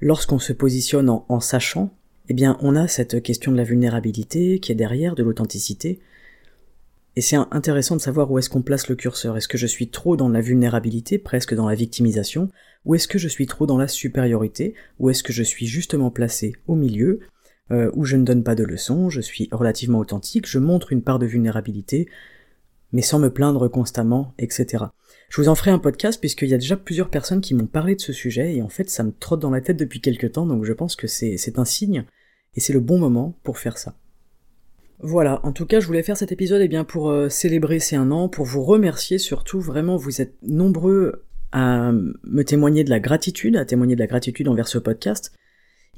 Lorsqu'on 0.00 0.40
se 0.40 0.52
positionne 0.52 1.08
en, 1.08 1.38
sachant, 1.38 1.94
eh 2.28 2.34
bien 2.34 2.58
on 2.62 2.74
a 2.74 2.88
cette 2.88 3.22
question 3.22 3.52
de 3.52 3.56
la 3.56 3.62
vulnérabilité 3.62 4.58
qui 4.58 4.72
est 4.72 4.74
derrière, 4.74 5.14
de 5.14 5.22
l'authenticité, 5.22 6.00
et 7.14 7.20
c'est 7.20 7.36
intéressant 7.52 7.94
de 7.94 8.00
savoir 8.00 8.32
où 8.32 8.40
est-ce 8.40 8.50
qu'on 8.50 8.62
place 8.62 8.88
le 8.88 8.96
curseur. 8.96 9.36
Est-ce 9.36 9.46
que 9.46 9.56
je 9.56 9.68
suis 9.68 9.88
trop 9.88 10.16
dans 10.16 10.28
la 10.28 10.40
vulnérabilité, 10.40 11.16
presque 11.16 11.54
dans 11.54 11.68
la 11.68 11.76
victimisation, 11.76 12.48
ou 12.84 12.96
est-ce 12.96 13.06
que 13.06 13.18
je 13.18 13.28
suis 13.28 13.46
trop 13.46 13.66
dans 13.66 13.78
la 13.78 13.86
supériorité, 13.86 14.74
ou 14.98 15.10
est-ce 15.10 15.22
que 15.22 15.32
je 15.32 15.44
suis 15.44 15.66
justement 15.68 16.10
placé 16.10 16.54
au 16.66 16.74
milieu, 16.74 17.20
euh, 17.70 17.90
où 17.94 18.04
je 18.04 18.16
ne 18.16 18.24
donne 18.24 18.42
pas 18.42 18.54
de 18.54 18.64
leçons, 18.64 19.10
je 19.10 19.20
suis 19.20 19.48
relativement 19.52 19.98
authentique, 19.98 20.46
je 20.46 20.58
montre 20.58 20.92
une 20.92 21.02
part 21.02 21.18
de 21.18 21.26
vulnérabilité, 21.26 22.08
mais 22.92 23.02
sans 23.02 23.18
me 23.18 23.30
plaindre 23.30 23.68
constamment, 23.68 24.34
etc. 24.38 24.86
Je 25.28 25.40
vous 25.40 25.48
en 25.48 25.54
ferai 25.54 25.70
un 25.70 25.78
podcast 25.78 26.18
puisqu'il 26.18 26.48
y 26.48 26.54
a 26.54 26.58
déjà 26.58 26.76
plusieurs 26.76 27.10
personnes 27.10 27.40
qui 27.40 27.54
m'ont 27.54 27.66
parlé 27.66 27.94
de 27.94 28.00
ce 28.00 28.12
sujet 28.12 28.54
et 28.54 28.62
en 28.62 28.68
fait 28.68 28.88
ça 28.88 29.02
me 29.02 29.12
trotte 29.12 29.40
dans 29.40 29.50
la 29.50 29.60
tête 29.60 29.76
depuis 29.76 30.00
quelques 30.00 30.32
temps 30.32 30.46
donc 30.46 30.64
je 30.64 30.72
pense 30.72 30.96
que 30.96 31.06
c'est 31.06 31.58
un 31.58 31.64
signe 31.66 32.04
et 32.54 32.60
c'est 32.60 32.72
le 32.72 32.80
bon 32.80 32.98
moment 32.98 33.38
pour 33.42 33.58
faire 33.58 33.76
ça. 33.76 33.94
Voilà, 35.00 35.40
en 35.44 35.52
tout 35.52 35.66
cas 35.66 35.80
je 35.80 35.86
voulais 35.86 36.02
faire 36.02 36.16
cet 36.16 36.32
épisode 36.32 36.62
eh 36.62 36.68
bien 36.68 36.84
pour 36.84 37.10
euh, 37.10 37.28
célébrer 37.28 37.78
ces 37.78 37.96
un 37.96 38.10
an, 38.10 38.28
pour 38.28 38.46
vous 38.46 38.64
remercier 38.64 39.18
surtout, 39.18 39.60
vraiment 39.60 39.96
vous 39.96 40.20
êtes 40.20 40.34
nombreux 40.42 41.24
à 41.52 41.92
me 41.92 42.42
témoigner 42.42 42.84
de 42.84 42.90
la 42.90 43.00
gratitude, 43.00 43.56
à 43.56 43.64
témoigner 43.64 43.94
de 43.94 44.00
la 44.00 44.06
gratitude 44.06 44.48
envers 44.48 44.68
ce 44.68 44.78
podcast. 44.78 45.32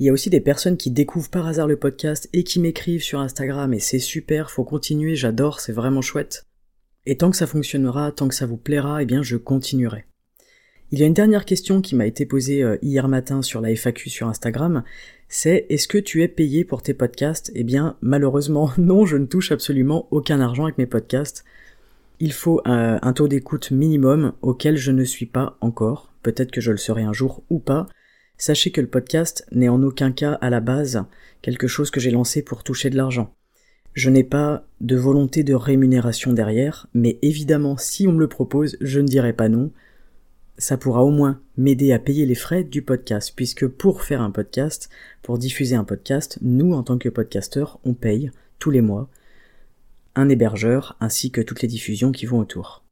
Il 0.00 0.07
y 0.07 0.09
a 0.09 0.14
aussi 0.14 0.30
des 0.30 0.40
personnes 0.40 0.78
qui 0.78 0.90
découvrent 0.90 1.28
par 1.28 1.47
hasard 1.47 1.66
le 1.66 1.76
podcast 1.76 2.30
et 2.33 2.42
qui 2.42 2.59
m'écrivent 2.59 3.02
sur 3.02 3.21
Instagram 3.21 3.75
et 3.75 3.80
c'est 3.80 3.99
super, 3.99 4.50
faut 4.50 4.64
continuer, 4.64 5.14
j'adore, 5.14 5.61
c'est 5.61 5.75
vraiment 5.75 6.00
chouette. 6.00 6.47
Et 7.04 7.19
tant 7.19 7.30
que 7.30 7.37
ça 7.37 7.47
fonctionnera, 7.47 8.11
tant 8.11 8.26
que 8.26 8.35
ça 8.35 8.47
vous 8.47 8.57
plaira, 8.57 9.02
eh 9.02 9.04
bien 9.04 9.23
je 9.23 9.37
continuerai. 9.37 10.07
Il 10.90 10.99
y 10.99 11.02
a 11.02 11.07
une 11.07 11.12
dernière 11.12 11.45
question 11.45 11.83
qui 11.83 11.97
m'a 11.97 12.07
été 12.07 12.25
posée 12.25 12.62
euh, 12.62 12.78
hier 12.80 13.09
matin 13.09 13.42
sur 13.42 13.61
la 13.61 13.76
FAQ 13.76 14.09
sur 14.09 14.26
Instagram, 14.26 14.85
c'est 15.28 15.66
est-ce 15.69 15.86
que 15.86 15.99
tu 15.99 16.23
es 16.23 16.28
payé 16.28 16.65
pour 16.65 16.82
tes 16.82 16.95
podcasts? 16.95 17.52
Eh 17.54 17.63
bien 17.63 17.99
malheureusement 18.00 18.73
non, 18.78 19.04
je 19.04 19.19
ne 19.19 19.26
touche 19.26 19.52
absolument 19.52 20.08
aucun 20.10 20.41
argent 20.41 20.65
avec 20.65 20.78
mes 20.78 20.86
podcasts. 20.86 21.45
Il 22.21 22.32
faut 22.32 22.63
un, 22.65 22.99
un 23.02 23.13
taux 23.13 23.28
d'écoute 23.28 23.71
minimum 23.71 24.32
auquel 24.41 24.78
je 24.78 24.93
ne 24.93 25.04
suis 25.04 25.26
pas 25.26 25.58
encore, 25.60 26.10
peut-être 26.23 26.52
que 26.52 26.63
je 26.63 26.71
le 26.71 26.78
serai 26.78 27.02
un 27.02 27.13
jour 27.13 27.43
ou 27.50 27.58
pas. 27.58 27.86
Sachez 28.40 28.70
que 28.70 28.80
le 28.80 28.86
podcast 28.86 29.46
n'est 29.52 29.68
en 29.68 29.82
aucun 29.82 30.12
cas 30.12 30.32
à 30.40 30.48
la 30.48 30.60
base 30.60 31.04
quelque 31.42 31.66
chose 31.66 31.90
que 31.90 32.00
j'ai 32.00 32.10
lancé 32.10 32.40
pour 32.40 32.64
toucher 32.64 32.88
de 32.88 32.96
l'argent. 32.96 33.34
Je 33.92 34.08
n'ai 34.08 34.24
pas 34.24 34.66
de 34.80 34.96
volonté 34.96 35.44
de 35.44 35.52
rémunération 35.52 36.32
derrière, 36.32 36.86
mais 36.94 37.18
évidemment, 37.20 37.76
si 37.76 38.08
on 38.08 38.12
me 38.12 38.20
le 38.20 38.28
propose, 38.28 38.78
je 38.80 38.98
ne 38.98 39.06
dirai 39.06 39.34
pas 39.34 39.50
non. 39.50 39.72
Ça 40.56 40.78
pourra 40.78 41.04
au 41.04 41.10
moins 41.10 41.42
m'aider 41.58 41.92
à 41.92 41.98
payer 41.98 42.24
les 42.24 42.34
frais 42.34 42.64
du 42.64 42.80
podcast, 42.80 43.34
puisque 43.36 43.66
pour 43.66 44.02
faire 44.02 44.22
un 44.22 44.30
podcast, 44.30 44.88
pour 45.20 45.36
diffuser 45.36 45.76
un 45.76 45.84
podcast, 45.84 46.38
nous, 46.40 46.72
en 46.72 46.82
tant 46.82 46.96
que 46.96 47.10
podcasteurs, 47.10 47.78
on 47.84 47.92
paye 47.92 48.30
tous 48.58 48.70
les 48.70 48.80
mois 48.80 49.10
un 50.14 50.30
hébergeur 50.30 50.96
ainsi 51.00 51.30
que 51.30 51.42
toutes 51.42 51.60
les 51.60 51.68
diffusions 51.68 52.10
qui 52.10 52.24
vont 52.24 52.38
autour. 52.38 52.84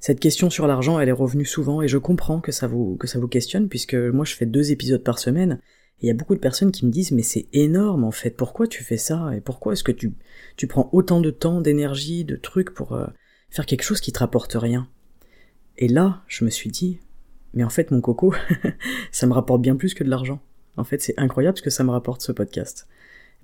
Cette 0.00 0.18
question 0.18 0.48
sur 0.48 0.66
l'argent, 0.66 0.98
elle 0.98 1.10
est 1.10 1.12
revenue 1.12 1.44
souvent 1.44 1.82
et 1.82 1.88
je 1.88 1.98
comprends 1.98 2.40
que 2.40 2.52
ça 2.52 2.66
vous, 2.66 2.96
que 2.96 3.06
ça 3.06 3.18
vous 3.18 3.28
questionne 3.28 3.68
puisque 3.68 3.94
moi 3.94 4.24
je 4.24 4.34
fais 4.34 4.46
deux 4.46 4.72
épisodes 4.72 5.04
par 5.04 5.18
semaine 5.18 5.60
il 6.00 6.06
y 6.06 6.10
a 6.10 6.14
beaucoup 6.14 6.34
de 6.34 6.40
personnes 6.40 6.72
qui 6.72 6.86
me 6.86 6.90
disent 6.90 7.12
mais 7.12 7.22
c'est 7.22 7.48
énorme 7.52 8.04
en 8.04 8.10
fait, 8.10 8.30
pourquoi 8.30 8.66
tu 8.66 8.82
fais 8.82 8.96
ça 8.96 9.30
et 9.36 9.40
pourquoi 9.40 9.74
est-ce 9.74 9.84
que 9.84 9.92
tu, 9.92 10.12
tu 10.56 10.66
prends 10.66 10.88
autant 10.92 11.20
de 11.20 11.30
temps, 11.30 11.60
d'énergie, 11.60 12.24
de 12.24 12.36
trucs 12.36 12.72
pour 12.72 12.92
euh, 12.92 13.06
faire 13.50 13.66
quelque 13.66 13.82
chose 13.82 14.00
qui 14.00 14.12
te 14.12 14.18
rapporte 14.18 14.54
rien? 14.54 14.88
Et 15.76 15.88
là, 15.88 16.22
je 16.26 16.44
me 16.44 16.50
suis 16.50 16.70
dit 16.70 17.00
mais 17.52 17.64
en 17.64 17.68
fait 17.68 17.90
mon 17.90 18.00
coco, 18.00 18.34
ça 19.12 19.26
me 19.26 19.32
rapporte 19.32 19.60
bien 19.60 19.76
plus 19.76 19.92
que 19.92 20.04
de 20.04 20.08
l'argent. 20.08 20.40
En 20.76 20.84
fait, 20.84 21.02
c'est 21.02 21.18
incroyable 21.18 21.58
ce 21.58 21.62
que 21.62 21.70
ça 21.70 21.84
me 21.84 21.90
rapporte 21.90 22.22
ce 22.22 22.32
podcast. 22.32 22.88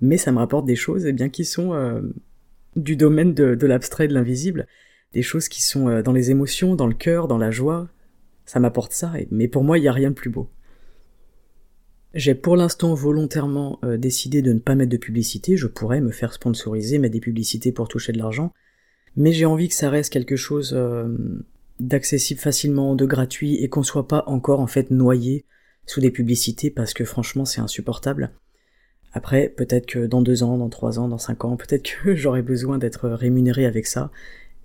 Mais 0.01 0.17
ça 0.17 0.31
me 0.31 0.37
rapporte 0.37 0.65
des 0.65 0.75
choses 0.75 1.05
eh 1.05 1.13
bien 1.13 1.29
qui 1.29 1.45
sont 1.45 1.73
euh, 1.73 2.01
du 2.75 2.95
domaine 2.95 3.33
de, 3.33 3.53
de 3.53 3.67
l'abstrait, 3.67 4.07
de 4.07 4.13
l'invisible, 4.13 4.67
des 5.13 5.21
choses 5.21 5.49
qui 5.49 5.61
sont 5.61 5.87
euh, 5.87 6.01
dans 6.01 6.13
les 6.13 6.31
émotions, 6.31 6.75
dans 6.75 6.87
le 6.87 6.93
cœur, 6.93 7.27
dans 7.27 7.37
la 7.37 7.51
joie. 7.51 7.89
Ça 8.45 8.59
m'apporte 8.59 8.93
ça, 8.93 9.13
mais 9.31 9.47
pour 9.47 9.63
moi, 9.63 9.77
il 9.77 9.81
n'y 9.81 9.87
a 9.87 9.93
rien 9.93 10.09
de 10.09 10.15
plus 10.15 10.29
beau. 10.29 10.49
J'ai 12.13 12.33
pour 12.33 12.55
l'instant 12.55 12.93
volontairement 12.93 13.79
euh, 13.83 13.97
décidé 13.97 14.41
de 14.41 14.53
ne 14.53 14.59
pas 14.59 14.75
mettre 14.75 14.91
de 14.91 14.97
publicité, 14.97 15.57
je 15.57 15.67
pourrais 15.67 16.01
me 16.01 16.11
faire 16.11 16.33
sponsoriser, 16.33 16.97
mettre 16.97 17.13
des 17.13 17.19
publicités 17.19 17.71
pour 17.71 17.87
toucher 17.87 18.13
de 18.13 18.17
l'argent, 18.17 18.53
mais 19.15 19.33
j'ai 19.33 19.45
envie 19.45 19.67
que 19.67 19.75
ça 19.75 19.89
reste 19.89 20.13
quelque 20.13 20.35
chose 20.35 20.73
euh, 20.75 21.09
d'accessible 21.79 22.39
facilement, 22.39 22.95
de 22.95 23.05
gratuit, 23.05 23.55
et 23.55 23.69
qu'on 23.69 23.83
soit 23.83 24.07
pas 24.07 24.23
encore 24.27 24.61
en 24.61 24.67
fait 24.67 24.89
noyé 24.89 25.45
sous 25.85 25.99
des 25.99 26.11
publicités 26.11 26.71
parce 26.71 26.93
que 26.93 27.05
franchement 27.05 27.45
c'est 27.45 27.61
insupportable. 27.61 28.31
Après, 29.13 29.49
peut-être 29.49 29.85
que 29.85 30.05
dans 30.05 30.21
deux 30.21 30.43
ans, 30.43 30.57
dans 30.57 30.69
trois 30.69 30.99
ans, 30.99 31.07
dans 31.07 31.17
cinq 31.17 31.45
ans, 31.45 31.55
peut-être 31.57 31.83
que 31.83 32.15
j'aurai 32.15 32.41
besoin 32.41 32.77
d'être 32.77 33.09
rémunéré 33.09 33.65
avec 33.65 33.85
ça 33.85 34.11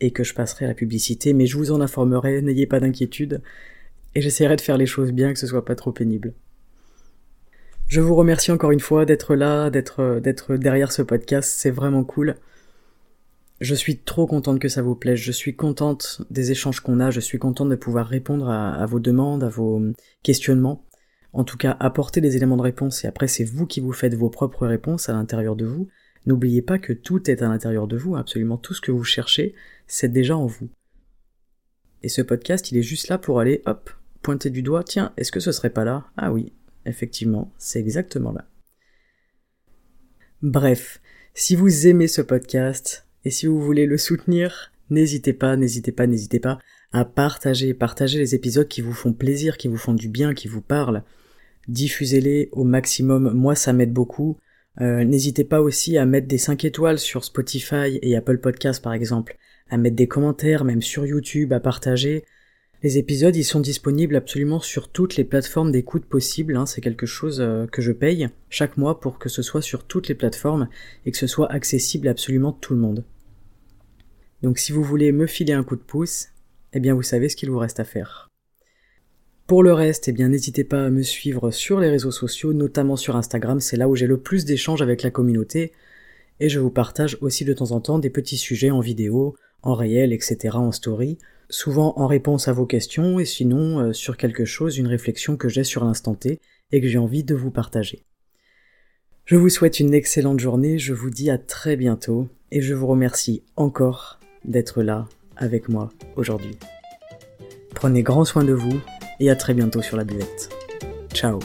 et 0.02 0.10
que 0.10 0.24
je 0.24 0.34
passerai 0.34 0.64
à 0.64 0.68
la 0.68 0.74
publicité, 0.74 1.32
mais 1.32 1.46
je 1.46 1.56
vous 1.56 1.70
en 1.70 1.80
informerai, 1.80 2.42
n'ayez 2.42 2.66
pas 2.66 2.80
d'inquiétude, 2.80 3.40
et 4.16 4.20
j'essaierai 4.20 4.56
de 4.56 4.60
faire 4.60 4.76
les 4.76 4.84
choses 4.84 5.12
bien, 5.12 5.32
que 5.32 5.38
ce 5.38 5.46
soit 5.46 5.64
pas 5.64 5.76
trop 5.76 5.92
pénible. 5.92 6.34
Je 7.86 8.00
vous 8.00 8.16
remercie 8.16 8.50
encore 8.50 8.72
une 8.72 8.80
fois 8.80 9.04
d'être 9.06 9.36
là, 9.36 9.70
d'être, 9.70 10.18
d'être 10.18 10.56
derrière 10.56 10.90
ce 10.90 11.02
podcast, 11.02 11.54
c'est 11.56 11.70
vraiment 11.70 12.02
cool. 12.02 12.34
Je 13.60 13.76
suis 13.76 13.98
trop 13.98 14.26
contente 14.26 14.58
que 14.58 14.68
ça 14.68 14.82
vous 14.82 14.96
plaise, 14.96 15.20
je 15.20 15.30
suis 15.30 15.54
contente 15.54 16.22
des 16.30 16.50
échanges 16.50 16.80
qu'on 16.80 16.98
a, 16.98 17.12
je 17.12 17.20
suis 17.20 17.38
contente 17.38 17.68
de 17.68 17.76
pouvoir 17.76 18.08
répondre 18.08 18.50
à, 18.50 18.84
vos 18.86 18.98
demandes, 18.98 19.44
à 19.44 19.48
vos 19.48 19.80
questionnements. 20.24 20.84
En 21.32 21.44
tout 21.44 21.56
cas, 21.56 21.76
apporter 21.78 22.20
des 22.20 22.36
éléments 22.36 22.56
de 22.56 22.62
réponse 22.62 23.04
et 23.04 23.06
après 23.06 23.28
c'est 23.28 23.44
vous 23.44 23.66
qui 23.66 23.80
vous 23.80 23.92
faites 23.92 24.14
vos 24.14 24.30
propres 24.30 24.66
réponses 24.66 25.08
à 25.08 25.12
l'intérieur 25.12 25.54
de 25.54 25.64
vous. 25.64 25.88
N'oubliez 26.26 26.62
pas 26.62 26.78
que 26.78 26.92
tout 26.92 27.30
est 27.30 27.42
à 27.42 27.48
l'intérieur 27.48 27.86
de 27.86 27.96
vous, 27.96 28.16
absolument 28.16 28.56
tout 28.56 28.74
ce 28.74 28.80
que 28.80 28.92
vous 28.92 29.04
cherchez, 29.04 29.54
c'est 29.86 30.12
déjà 30.12 30.36
en 30.36 30.46
vous. 30.46 30.68
Et 32.02 32.08
ce 32.08 32.22
podcast, 32.22 32.70
il 32.70 32.78
est 32.78 32.82
juste 32.82 33.08
là 33.08 33.18
pour 33.18 33.40
aller, 33.40 33.62
hop, 33.66 33.90
pointer 34.22 34.50
du 34.50 34.62
doigt, 34.62 34.84
tiens, 34.84 35.12
est-ce 35.16 35.32
que 35.32 35.40
ce 35.40 35.52
serait 35.52 35.70
pas 35.70 35.84
là? 35.84 36.06
Ah 36.16 36.32
oui, 36.32 36.52
Effectivement, 36.86 37.52
c'est 37.58 37.78
exactement 37.78 38.32
là. 38.32 38.46
Bref, 40.42 41.00
si 41.34 41.54
vous 41.54 41.86
aimez 41.86 42.08
ce 42.08 42.22
podcast 42.22 43.06
et 43.24 43.30
si 43.30 43.46
vous 43.46 43.60
voulez 43.60 43.86
le 43.86 43.98
soutenir, 43.98 44.72
n'hésitez 44.90 45.32
pas, 45.32 45.56
n'hésitez 45.56 45.92
pas, 45.92 46.06
n'hésitez 46.06 46.40
pas 46.40 46.58
à 46.92 47.04
partager, 47.04 47.72
partager 47.72 48.18
les 48.18 48.34
épisodes 48.34 48.68
qui 48.68 48.80
vous 48.80 48.92
font 48.92 49.12
plaisir, 49.12 49.56
qui 49.56 49.68
vous 49.68 49.76
font 49.76 49.94
du 49.94 50.08
bien, 50.08 50.34
qui 50.34 50.48
vous 50.48 50.60
parlent. 50.60 51.04
Diffusez-les 51.68 52.48
au 52.52 52.64
maximum, 52.64 53.32
moi 53.32 53.54
ça 53.54 53.72
m'aide 53.72 53.92
beaucoup. 53.92 54.36
Euh, 54.80 55.04
n'hésitez 55.04 55.44
pas 55.44 55.60
aussi 55.60 55.98
à 55.98 56.06
mettre 56.06 56.28
des 56.28 56.38
5 56.38 56.64
étoiles 56.64 56.98
sur 56.98 57.24
Spotify 57.24 57.98
et 58.00 58.16
Apple 58.16 58.38
Podcasts 58.38 58.82
par 58.82 58.94
exemple, 58.94 59.36
à 59.68 59.76
mettre 59.76 59.96
des 59.96 60.08
commentaires, 60.08 60.64
même 60.64 60.82
sur 60.82 61.06
YouTube, 61.06 61.52
à 61.52 61.60
partager. 61.60 62.24
Les 62.82 62.98
épisodes, 62.98 63.36
ils 63.36 63.44
sont 63.44 63.60
disponibles 63.60 64.16
absolument 64.16 64.58
sur 64.58 64.88
toutes 64.88 65.16
les 65.16 65.24
plateformes 65.24 65.70
d'écoute 65.70 66.04
possibles. 66.04 66.56
Hein. 66.56 66.66
C'est 66.66 66.80
quelque 66.80 67.06
chose 67.06 67.40
euh, 67.40 67.66
que 67.66 67.80
je 67.80 67.92
paye 67.92 68.28
chaque 68.50 68.76
mois 68.76 68.98
pour 68.98 69.18
que 69.18 69.28
ce 69.28 69.42
soit 69.42 69.62
sur 69.62 69.84
toutes 69.84 70.08
les 70.08 70.16
plateformes 70.16 70.68
et 71.06 71.12
que 71.12 71.18
ce 71.18 71.28
soit 71.28 71.50
accessible 71.52 72.08
à 72.08 72.10
absolument 72.10 72.52
tout 72.52 72.74
le 72.74 72.80
monde. 72.80 73.04
Donc 74.42 74.58
si 74.58 74.72
vous 74.72 74.82
voulez 74.82 75.12
me 75.12 75.26
filer 75.26 75.52
un 75.52 75.62
coup 75.62 75.76
de 75.76 75.82
pouce, 75.82 76.28
eh 76.72 76.80
bien 76.80 76.94
vous 76.94 77.02
savez 77.02 77.28
ce 77.28 77.36
qu'il 77.36 77.50
vous 77.50 77.58
reste 77.58 77.78
à 77.78 77.84
faire. 77.84 78.31
Pour 79.52 79.62
le 79.62 79.74
reste, 79.74 80.08
eh 80.08 80.12
bien, 80.12 80.30
n'hésitez 80.30 80.64
pas 80.64 80.86
à 80.86 80.88
me 80.88 81.02
suivre 81.02 81.50
sur 81.50 81.78
les 81.78 81.90
réseaux 81.90 82.10
sociaux, 82.10 82.54
notamment 82.54 82.96
sur 82.96 83.16
Instagram, 83.16 83.60
c'est 83.60 83.76
là 83.76 83.86
où 83.86 83.94
j'ai 83.94 84.06
le 84.06 84.16
plus 84.16 84.46
d'échanges 84.46 84.80
avec 84.80 85.02
la 85.02 85.10
communauté, 85.10 85.72
et 86.40 86.48
je 86.48 86.58
vous 86.58 86.70
partage 86.70 87.18
aussi 87.20 87.44
de 87.44 87.52
temps 87.52 87.72
en 87.72 87.80
temps 87.82 87.98
des 87.98 88.08
petits 88.08 88.38
sujets 88.38 88.70
en 88.70 88.80
vidéo, 88.80 89.36
en 89.60 89.74
réel, 89.74 90.14
etc., 90.14 90.56
en 90.56 90.72
story, 90.72 91.18
souvent 91.50 91.92
en 91.98 92.06
réponse 92.06 92.48
à 92.48 92.54
vos 92.54 92.64
questions, 92.64 93.20
et 93.20 93.26
sinon 93.26 93.78
euh, 93.78 93.92
sur 93.92 94.16
quelque 94.16 94.46
chose, 94.46 94.78
une 94.78 94.86
réflexion 94.86 95.36
que 95.36 95.50
j'ai 95.50 95.64
sur 95.64 95.84
l'instant 95.84 96.14
T, 96.14 96.40
et 96.70 96.80
que 96.80 96.88
j'ai 96.88 96.96
envie 96.96 97.22
de 97.22 97.34
vous 97.34 97.50
partager. 97.50 98.06
Je 99.26 99.36
vous 99.36 99.50
souhaite 99.50 99.80
une 99.80 99.92
excellente 99.92 100.40
journée, 100.40 100.78
je 100.78 100.94
vous 100.94 101.10
dis 101.10 101.28
à 101.28 101.36
très 101.36 101.76
bientôt, 101.76 102.26
et 102.52 102.62
je 102.62 102.72
vous 102.72 102.86
remercie 102.86 103.42
encore 103.56 104.18
d'être 104.46 104.82
là 104.82 105.10
avec 105.36 105.68
moi 105.68 105.90
aujourd'hui. 106.16 106.56
Prenez 107.74 108.02
grand 108.02 108.24
soin 108.24 108.44
de 108.44 108.54
vous, 108.54 108.80
et 109.20 109.30
à 109.30 109.36
très 109.36 109.54
bientôt 109.54 109.82
sur 109.82 109.96
la 109.96 110.04
buvette. 110.04 110.50
Ciao 111.14 111.38